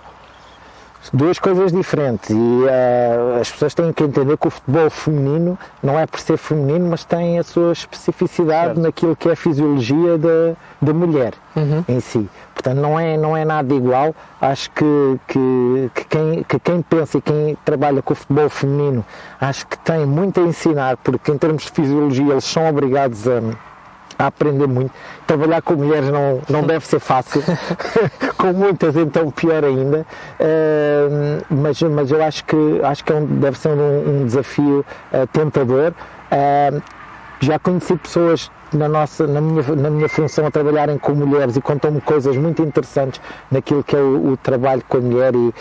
Duas 1.10 1.40
coisas 1.40 1.72
diferentes 1.72 2.30
e 2.30 2.34
uh, 2.34 3.40
as 3.42 3.50
pessoas 3.50 3.74
têm 3.74 3.92
que 3.92 4.04
entender 4.04 4.38
que 4.38 4.48
o 4.48 4.52
futebol 4.52 4.90
feminino 4.90 5.58
não 5.82 5.98
é 6.00 6.06
por 6.06 6.20
ser 6.20 6.38
feminino, 6.38 6.90
mas 6.90 7.04
tem 7.04 7.40
a 7.40 7.44
sua 7.44 7.72
especificidade 7.72 8.68
certo. 8.68 8.82
naquilo 8.82 9.16
que 9.16 9.30
é 9.30 9.32
a 9.32 9.36
fisiologia 9.36 10.18
da, 10.18 10.54
da 10.82 10.94
mulher 10.94 11.34
uhum. 11.56 11.84
em 11.88 12.00
si. 12.00 12.30
Portanto, 12.54 12.78
não 12.78 13.00
é, 13.00 13.18
não 13.18 13.36
é 13.36 13.44
nada 13.44 13.74
igual. 13.74 14.14
Acho 14.40 14.70
que, 14.72 15.20
que, 15.28 15.92
que, 15.96 16.06
quem, 16.06 16.44
que 16.44 16.60
quem 16.60 16.82
pensa 16.82 17.18
e 17.18 17.22
quem 17.22 17.58
trabalha 17.66 18.02
com 18.02 18.14
o 18.14 18.16
futebol 18.16 18.50
feminino, 18.50 19.04
acho 19.40 19.66
que 19.66 19.78
tem 19.80 20.06
muito 20.06 20.40
a 20.40 20.44
ensinar, 20.44 20.98
porque 20.98 21.32
em 21.32 21.38
termos 21.38 21.64
de 21.64 21.72
fisiologia 21.72 22.32
eles 22.32 22.44
são 22.44 22.68
obrigados 22.70 23.28
a 23.28 23.42
a 24.22 24.28
aprender 24.28 24.68
muito. 24.68 24.92
Trabalhar 25.26 25.62
com 25.62 25.74
mulheres 25.74 26.10
não, 26.10 26.42
não 26.48 26.62
deve 26.64 26.86
ser 26.86 27.00
fácil, 27.00 27.42
com 28.38 28.54
muitas 28.54 28.96
então 28.96 29.32
pior 29.32 29.64
ainda, 29.64 30.06
uh, 30.40 31.46
mas, 31.50 31.82
mas 31.82 32.12
eu 32.12 32.24
acho 32.24 32.46
que, 32.46 32.82
acho 32.84 33.04
que 33.04 33.12
é 33.12 33.16
um, 33.16 33.26
deve 33.26 33.58
ser 33.58 33.70
um, 33.70 34.22
um 34.22 34.26
desafio 34.26 34.86
uh, 35.12 35.28
tentador. 35.28 35.94
Uh, 36.32 36.82
já 37.40 37.58
conheci 37.58 37.96
pessoas 37.96 38.52
na, 38.72 38.88
nossa, 38.88 39.26
na, 39.26 39.42
minha, 39.42 39.64
na 39.76 39.90
minha 39.90 40.08
função 40.08 40.46
a 40.46 40.52
trabalharem 40.52 41.00
com 41.00 41.14
mulheres 41.14 41.56
e 41.56 41.62
contam-me 41.62 42.00
coisas 42.00 42.38
muito 42.38 42.62
interessantes 42.62 43.20
naquilo 43.50 43.84
que 43.84 43.96
é 43.96 44.00
o, 44.00 44.34
o 44.34 44.38
trabalho 44.38 44.84
com 44.88 44.98
a 44.98 45.02
mulher 45.02 45.34
e 45.34 45.48
uh, 45.48 45.54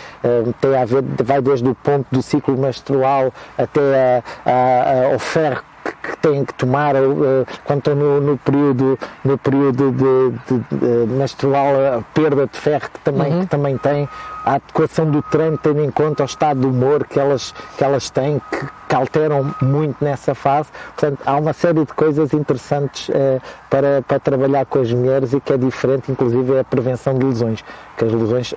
tem 0.61 0.77
a 0.77 0.85
ver, 0.85 1.03
vai 1.23 1.41
desde 1.41 1.67
o 1.67 1.73
ponto 1.73 2.05
do 2.11 2.21
ciclo 2.21 2.55
menstrual 2.55 3.33
até 3.57 4.21
a, 4.45 4.49
a, 4.49 4.51
a, 4.51 5.13
ao 5.13 5.19
ferro 5.19 5.63
que 6.01 6.17
têm 6.17 6.43
que 6.43 6.53
tomar 6.53 6.95
uh, 6.95 7.45
quando 7.63 7.79
estão 7.79 7.95
no, 7.95 8.21
no, 8.21 8.37
período, 8.37 8.97
no 9.23 9.37
período 9.37 9.91
de, 9.91 10.31
de, 10.47 11.05
de, 11.05 11.13
menstrual, 11.13 11.73
a 11.99 12.01
perda 12.13 12.47
de 12.47 12.57
ferro 12.57 12.89
que 12.91 12.99
também, 12.99 13.33
uhum. 13.33 13.39
que 13.41 13.47
também 13.47 13.77
tem, 13.77 14.09
a 14.43 14.55
adequação 14.55 15.09
do 15.09 15.21
treino 15.21 15.57
tendo 15.57 15.83
em 15.83 15.91
conta 15.91 16.23
o 16.23 16.25
estado 16.25 16.61
de 16.61 16.65
humor 16.65 17.05
que 17.05 17.19
elas, 17.19 17.53
que 17.77 17.83
elas 17.83 18.09
têm, 18.09 18.41
que, 18.51 18.65
que 18.89 18.95
alteram 18.95 19.53
muito 19.61 20.03
nessa 20.03 20.33
fase. 20.33 20.69
Portanto, 20.95 21.19
há 21.25 21.35
uma 21.35 21.53
série 21.53 21.85
de 21.85 21.93
coisas 21.93 22.33
interessantes 22.33 23.09
uh, 23.09 23.41
para, 23.69 24.01
para 24.01 24.19
trabalhar 24.19 24.65
com 24.65 24.79
as 24.79 24.91
mulheres 24.91 25.33
e 25.33 25.39
que 25.39 25.53
é 25.53 25.57
diferente, 25.57 26.11
inclusive, 26.11 26.55
é 26.55 26.59
a 26.61 26.63
prevenção 26.63 27.17
de 27.17 27.25
lesões. 27.25 27.63
Que 27.97 28.05
as 28.05 28.11
lesões, 28.11 28.53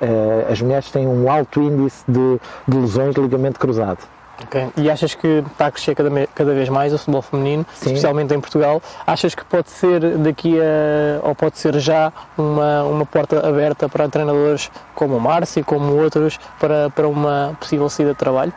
as 0.50 0.62
mulheres 0.62 0.90
têm 0.90 1.06
um 1.06 1.30
alto 1.30 1.60
índice 1.60 2.02
de, 2.08 2.40
de 2.66 2.78
lesões 2.78 3.14
de 3.14 3.20
ligamento 3.20 3.60
cruzado. 3.60 3.98
Okay. 4.42 4.68
E 4.76 4.90
achas 4.90 5.14
que 5.14 5.44
está 5.50 5.66
a 5.66 5.70
crescer 5.70 5.94
cada, 5.94 6.10
cada 6.34 6.54
vez 6.54 6.68
mais 6.68 6.92
o 6.92 6.98
futebol 6.98 7.22
feminino, 7.22 7.64
Sim. 7.74 7.90
especialmente 7.90 8.34
em 8.34 8.40
Portugal? 8.40 8.82
Achas 9.06 9.34
que 9.34 9.44
pode 9.44 9.70
ser 9.70 10.18
daqui 10.18 10.58
a, 10.60 11.26
ou 11.26 11.34
pode 11.34 11.58
ser 11.58 11.78
já 11.78 12.12
uma, 12.36 12.82
uma 12.82 13.06
porta 13.06 13.46
aberta 13.46 13.88
para 13.88 14.08
treinadores 14.08 14.70
como 14.94 15.16
o 15.16 15.20
Márcio, 15.20 15.64
como 15.64 15.94
outros, 15.96 16.38
para, 16.58 16.90
para 16.90 17.06
uma 17.06 17.56
possível 17.60 17.88
saída 17.88 18.12
de 18.12 18.18
trabalho? 18.18 18.52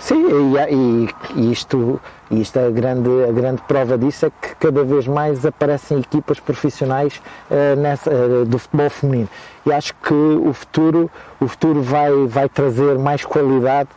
Sim, 0.00 0.26
e, 0.26 0.74
e, 0.74 1.08
e 1.36 1.52
isto, 1.52 2.00
isto 2.28 2.58
é 2.58 2.66
a 2.66 2.70
grande, 2.70 3.08
a 3.28 3.30
grande 3.30 3.62
prova 3.68 3.96
disso 3.96 4.26
é 4.26 4.30
que 4.30 4.56
cada 4.56 4.82
vez 4.82 5.06
mais 5.06 5.46
aparecem 5.46 6.00
equipas 6.00 6.40
profissionais 6.40 7.22
uh, 7.48 7.80
nessa, 7.80 8.10
uh, 8.10 8.44
do 8.44 8.58
futebol 8.58 8.90
feminino. 8.90 9.28
E 9.64 9.72
acho 9.72 9.94
que 10.02 10.12
o 10.12 10.52
futuro, 10.52 11.08
o 11.40 11.46
futuro 11.46 11.80
vai, 11.80 12.10
vai 12.26 12.48
trazer 12.48 12.98
mais 12.98 13.24
qualidade 13.24 13.90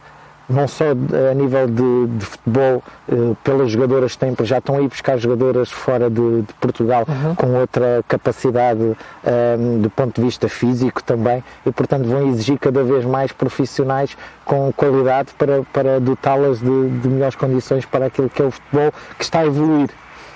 não 0.50 0.68
só 0.68 0.86
a 0.92 1.34
nível 1.34 1.68
de, 1.68 2.08
de 2.18 2.26
futebol, 2.26 2.84
eh, 3.10 3.14
pelas 3.44 3.72
jogadoras 3.72 4.14
que 4.14 4.20
têm, 4.20 4.36
já 4.44 4.60
estão 4.60 4.78
aí 4.78 4.88
buscar 4.88 5.18
jogadoras 5.18 5.72
fora 5.72 6.10
de, 6.10 6.42
de 6.42 6.54
Portugal 6.60 7.06
uhum. 7.08 7.36
com 7.36 7.48
outra 7.56 8.04
capacidade 8.08 8.96
ehm, 9.26 9.82
do 9.82 9.90
ponto 9.90 10.20
de 10.20 10.26
vista 10.26 10.48
físico 10.48 11.04
também 11.04 11.44
e, 11.66 11.72
portanto, 11.72 12.08
vão 12.08 12.28
exigir 12.28 12.60
cada 12.60 12.84
vez 12.84 13.06
mais 13.06 13.32
profissionais 13.32 14.16
com 14.44 14.72
qualidade 14.74 15.34
para, 15.38 15.64
para 15.74 16.00
dotá-las 16.00 16.60
de, 16.60 16.90
de 17.00 17.08
melhores 17.08 17.36
condições 17.36 17.86
para 17.86 18.06
aquilo 18.06 18.30
que 18.30 18.42
é 18.42 18.46
o 18.46 18.52
futebol 18.52 18.94
que 19.18 19.24
está 19.24 19.40
a 19.40 19.46
evoluir. 19.46 19.90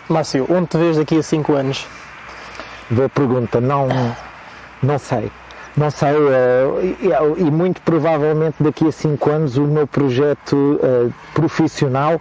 Márcio, 0.07 0.47
onde 0.49 0.67
te 0.67 0.77
vês 0.77 0.97
daqui 0.97 1.19
a 1.19 1.23
5 1.23 1.53
anos? 1.53 1.87
Boa 2.89 3.09
pergunta, 3.09 3.61
não, 3.61 3.87
não 4.81 4.97
sei 4.97 5.31
não 5.79 5.89
sei, 5.89 6.11
uh, 6.11 7.37
e, 7.37 7.43
muito 7.49 7.81
provavelmente 7.81 8.61
daqui 8.61 8.85
a 8.85 8.91
5 8.91 9.29
anos 9.29 9.57
o 9.57 9.63
meu 9.63 9.87
projeto 9.87 10.53
uh, 10.53 11.13
profissional 11.33 12.19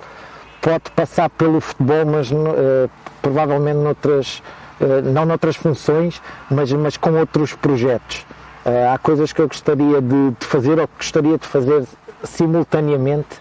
pode 0.62 0.88
passar 0.94 1.29
pelo 1.31 1.61
futebol, 1.61 2.07
mas 2.07 2.31
uh, 2.31 2.88
provavelmente 3.21 3.79
noutras, 3.79 4.42
não 5.12 5.27
noutras 5.27 5.57
funções, 5.57 6.23
mas, 6.49 6.73
mas 6.73 6.97
com 6.97 7.11
outros 7.18 7.53
projetos. 7.53 8.25
há 8.92 8.97
coisas 8.99 9.33
que 9.33 9.40
eu 9.40 9.49
gostaria 9.49 10.01
de, 10.01 10.31
de, 10.38 10.47
fazer 10.47 10.79
ou 10.79 10.87
que 10.87 10.94
gostaria 10.99 11.37
de 11.37 11.47
fazer 11.47 11.85
simultaneamente 12.23 13.40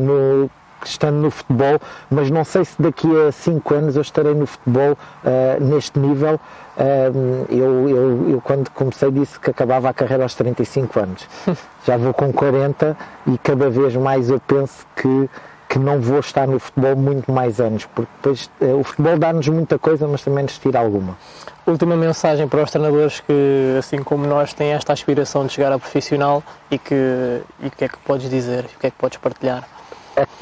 no, 0.00 0.50
estando 0.88 1.16
no 1.16 1.30
futebol, 1.30 1.80
mas 2.10 2.30
não 2.30 2.44
sei 2.44 2.64
se 2.64 2.80
daqui 2.80 3.08
a 3.28 3.32
5 3.32 3.74
anos 3.74 3.96
eu 3.96 4.02
estarei 4.02 4.34
no 4.34 4.46
futebol 4.46 4.92
uh, 4.92 5.64
neste 5.64 5.98
nível. 5.98 6.40
Uh, 6.76 7.46
eu, 7.50 7.88
eu, 7.88 8.30
eu, 8.30 8.40
quando 8.40 8.70
comecei, 8.70 9.10
disse 9.10 9.38
que 9.38 9.50
acabava 9.50 9.88
a 9.88 9.94
carreira 9.94 10.22
aos 10.22 10.34
35 10.34 11.00
anos. 11.00 11.28
Já 11.86 11.96
vou 11.96 12.14
com 12.14 12.32
40 12.32 12.96
e 13.26 13.38
cada 13.38 13.68
vez 13.68 13.94
mais 13.96 14.30
eu 14.30 14.40
penso 14.40 14.86
que, 14.96 15.28
que 15.68 15.78
não 15.78 16.00
vou 16.00 16.20
estar 16.20 16.46
no 16.46 16.58
futebol 16.58 16.96
muito 16.96 17.30
mais 17.30 17.60
anos, 17.60 17.86
porque 17.86 18.10
depois 18.16 18.50
uh, 18.60 18.78
o 18.80 18.84
futebol 18.84 19.18
dá-nos 19.18 19.48
muita 19.48 19.78
coisa, 19.78 20.06
mas 20.08 20.22
também 20.22 20.44
nos 20.44 20.58
tira 20.58 20.78
alguma. 20.78 21.16
Última 21.64 21.94
mensagem 21.94 22.48
para 22.48 22.62
os 22.62 22.70
treinadores 22.72 23.20
que, 23.20 23.76
assim 23.78 24.02
como 24.02 24.26
nós, 24.26 24.52
têm 24.52 24.72
esta 24.72 24.92
aspiração 24.92 25.46
de 25.46 25.52
chegar 25.52 25.72
a 25.72 25.78
profissional 25.78 26.42
e 26.68 26.76
que, 26.76 27.40
e 27.62 27.70
que 27.70 27.84
é 27.84 27.88
que 27.88 27.98
podes 27.98 28.28
dizer, 28.28 28.64
o 28.64 28.80
que 28.80 28.86
é 28.88 28.90
que 28.90 28.96
podes 28.96 29.18
partilhar? 29.18 29.62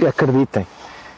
Acreditem. 0.06 0.66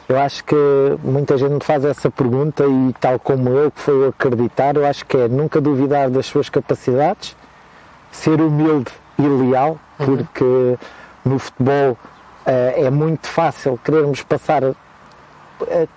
Eu 0.07 0.19
acho 0.19 0.43
que 0.43 0.55
muita 1.01 1.37
gente 1.37 1.53
me 1.53 1.63
faz 1.63 1.85
essa 1.85 2.11
pergunta 2.11 2.65
e 2.65 2.93
tal 2.99 3.17
como 3.19 3.49
eu, 3.49 3.71
que 3.71 3.79
foi 3.79 4.07
acreditar, 4.07 4.75
eu 4.75 4.85
acho 4.85 5.05
que 5.05 5.15
é 5.15 5.27
nunca 5.27 5.61
duvidar 5.61 6.09
das 6.09 6.25
suas 6.25 6.49
capacidades, 6.49 7.35
ser 8.11 8.41
humilde 8.41 8.91
e 9.17 9.21
leal, 9.21 9.79
uhum. 9.99 10.05
porque 10.05 10.43
uhum. 10.43 10.77
no 11.23 11.39
futebol 11.39 11.91
uh, 11.91 11.97
é 12.45 12.89
muito 12.89 13.27
fácil 13.27 13.79
querermos 13.83 14.21
passar 14.23 14.63
uh, 14.65 14.75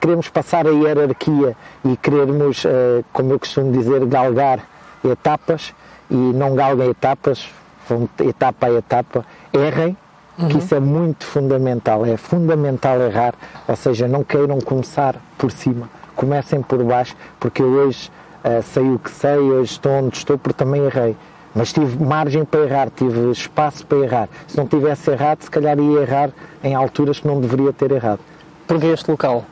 queremos 0.01 0.29
passar 0.29 0.67
a 0.69 0.71
hierarquia 0.71 1.57
e 1.85 1.97
querermos, 1.97 2.65
uh, 2.65 3.05
como 3.13 3.33
eu 3.33 3.41
costumo 3.41 3.73
dizer, 3.73 4.07
galgar 4.07 4.61
etapas 5.05 5.75
e 6.09 6.15
não 6.15 6.55
galguem 6.55 6.91
etapas, 6.91 7.49
vão 7.89 8.09
etapa 8.21 8.67
a 8.67 8.73
etapa, 8.73 9.27
errem, 9.53 9.97
uhum. 10.39 10.49
que 10.49 10.59
isso 10.59 10.75
é 10.75 10.81
muito 10.81 11.25
fundamental, 11.27 12.05
é 12.05 12.17
fundamental 12.17 13.01
errar, 13.01 13.35
ou 13.67 13.77
seja, 13.77 14.07
não 14.09 14.25
queiram 14.25 14.61
começar 14.61 15.17
por 15.39 15.51
cima, 15.51 15.89
comecem 16.15 16.63
por 16.63 16.83
baixo, 16.83 17.17
porque 17.39 17.63
eu 17.63 17.67
hoje 17.67 18.11
uh, 18.45 18.63
sei 18.63 18.91
o 18.91 18.99
que 18.99 19.11
sei, 19.11 19.39
hoje 19.39 19.73
estou 19.73 19.93
onde 19.93 20.17
estou 20.17 20.39
porque 20.39 20.59
também 20.59 20.85
errei. 20.85 21.17
Mas 21.55 21.73
tive 21.73 22.05
margem 22.05 22.45
para 22.45 22.61
errar, 22.61 22.91
tive 22.95 23.31
espaço 23.31 23.87
para 23.87 23.99
errar. 23.99 24.29
Se 24.47 24.59
não 24.59 24.67
tivesse 24.67 25.11
errado, 25.11 25.43
se 25.43 25.51
calhar 25.51 25.79
ia 25.79 26.01
errar 26.03 26.31
em 26.63 26.75
alturas 26.75 27.19
que 27.19 27.27
não 27.27 27.41
deveria 27.41 27.73
ter 27.73 27.93
errado. 27.93 28.21
Porquê 28.67 28.89
este 28.89 29.11
local? 29.11 29.43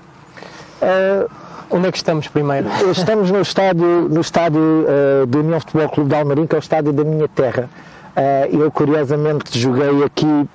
Uh, 0.83 1.31
Onde 1.71 1.89
é 1.89 1.91
que 1.91 1.97
estamos 1.97 2.29
primeiro? 2.29 2.69
Estamos 2.93 3.31
no 3.31 3.41
estádio, 3.41 4.09
no 4.09 4.21
estádio 4.21 4.61
uh, 4.61 5.27
do 5.27 5.41
União 5.41 5.59
Futebol 5.59 5.89
Clube 5.89 6.11
de 6.11 6.17
Almarim, 6.17 6.47
que 6.47 6.55
é 6.55 6.59
o 6.59 6.61
estádio 6.61 6.93
da 6.93 7.03
minha 7.03 7.27
terra. 7.27 7.69
Uh, 8.17 8.63
eu, 8.63 8.71
curiosamente, 8.71 9.59
joguei 9.59 10.05
aqui 10.05 10.49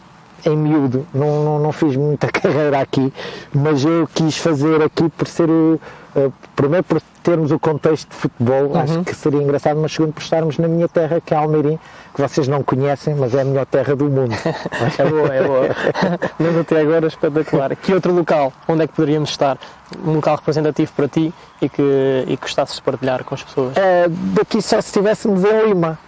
em 0.45 0.55
miúdo, 0.55 1.05
não, 1.13 1.43
não, 1.43 1.59
não, 1.59 1.71
fiz 1.71 1.95
muita 1.95 2.27
carreira 2.31 2.79
aqui, 2.79 3.13
mas 3.53 3.83
eu 3.83 4.07
quis 4.13 4.37
fazer 4.37 4.81
aqui 4.81 5.09
por 5.09 5.27
ser 5.27 5.49
o. 5.49 5.79
Uh, 6.15 6.33
primeiro 6.55 6.83
por 6.83 6.99
termos 7.21 7.51
o 7.51 7.59
contexto 7.59 8.09
de 8.09 8.15
futebol, 8.15 8.63
uhum. 8.63 8.79
acho 8.79 9.03
que 9.03 9.13
seria 9.13 9.41
engraçado, 9.41 9.79
mas 9.79 9.91
segundo 9.91 10.11
por 10.11 10.23
estarmos 10.23 10.57
na 10.57 10.67
minha 10.67 10.87
terra, 10.87 11.21
que 11.21 11.35
é 11.35 11.37
Almeirim, 11.37 11.77
que 12.15 12.21
vocês 12.21 12.47
não 12.47 12.63
conhecem, 12.63 13.13
mas 13.13 13.35
é 13.35 13.41
a 13.41 13.45
melhor 13.45 13.67
terra 13.67 13.95
do 13.95 14.05
mundo. 14.05 14.33
é 14.97 15.05
boa, 15.05 15.33
é 15.33 15.43
boa. 15.43 15.67
mas 16.39 16.57
até 16.57 16.81
agora 16.81 17.05
espetacular. 17.05 17.75
Que 17.75 17.93
outro 17.93 18.11
local, 18.11 18.51
onde 18.67 18.83
é 18.83 18.87
que 18.87 18.93
poderíamos 18.93 19.29
estar? 19.29 19.59
Um 20.03 20.13
local 20.13 20.37
representativo 20.37 20.91
para 20.93 21.07
ti 21.07 21.31
e 21.61 21.69
que, 21.69 22.23
e 22.27 22.37
que 22.37 22.41
gostasses 22.41 22.77
de 22.77 22.81
partilhar 22.81 23.23
com 23.23 23.35
as 23.35 23.43
pessoas? 23.43 23.77
Uh, 23.77 24.09
daqui 24.33 24.61
só 24.61 24.81
se 24.81 24.87
estivéssemos 24.87 25.43
em 25.43 25.67
Lima 25.67 25.99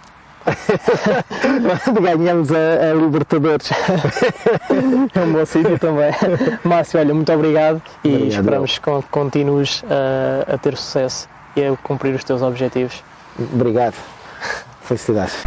ganhamos 2.00 2.50
a, 2.52 2.90
a, 2.90 2.94
Libertadores. 2.94 3.70
é 5.14 5.20
um 5.20 5.32
bom 5.32 5.46
sítio 5.46 5.78
também. 5.78 6.12
Márcio, 6.64 7.00
olha, 7.00 7.14
muito 7.14 7.32
obrigado 7.32 7.82
e 8.04 8.08
obrigado. 8.08 8.30
esperamos 8.30 8.78
que 8.78 8.90
continues 9.10 9.82
a, 9.88 10.54
a 10.54 10.58
ter 10.58 10.76
sucesso 10.76 11.28
e 11.56 11.64
a 11.64 11.76
cumprir 11.76 12.14
os 12.14 12.24
teus 12.24 12.42
objetivos. 12.42 13.02
Obrigado. 13.38 13.94
Felicidades. 14.82 15.42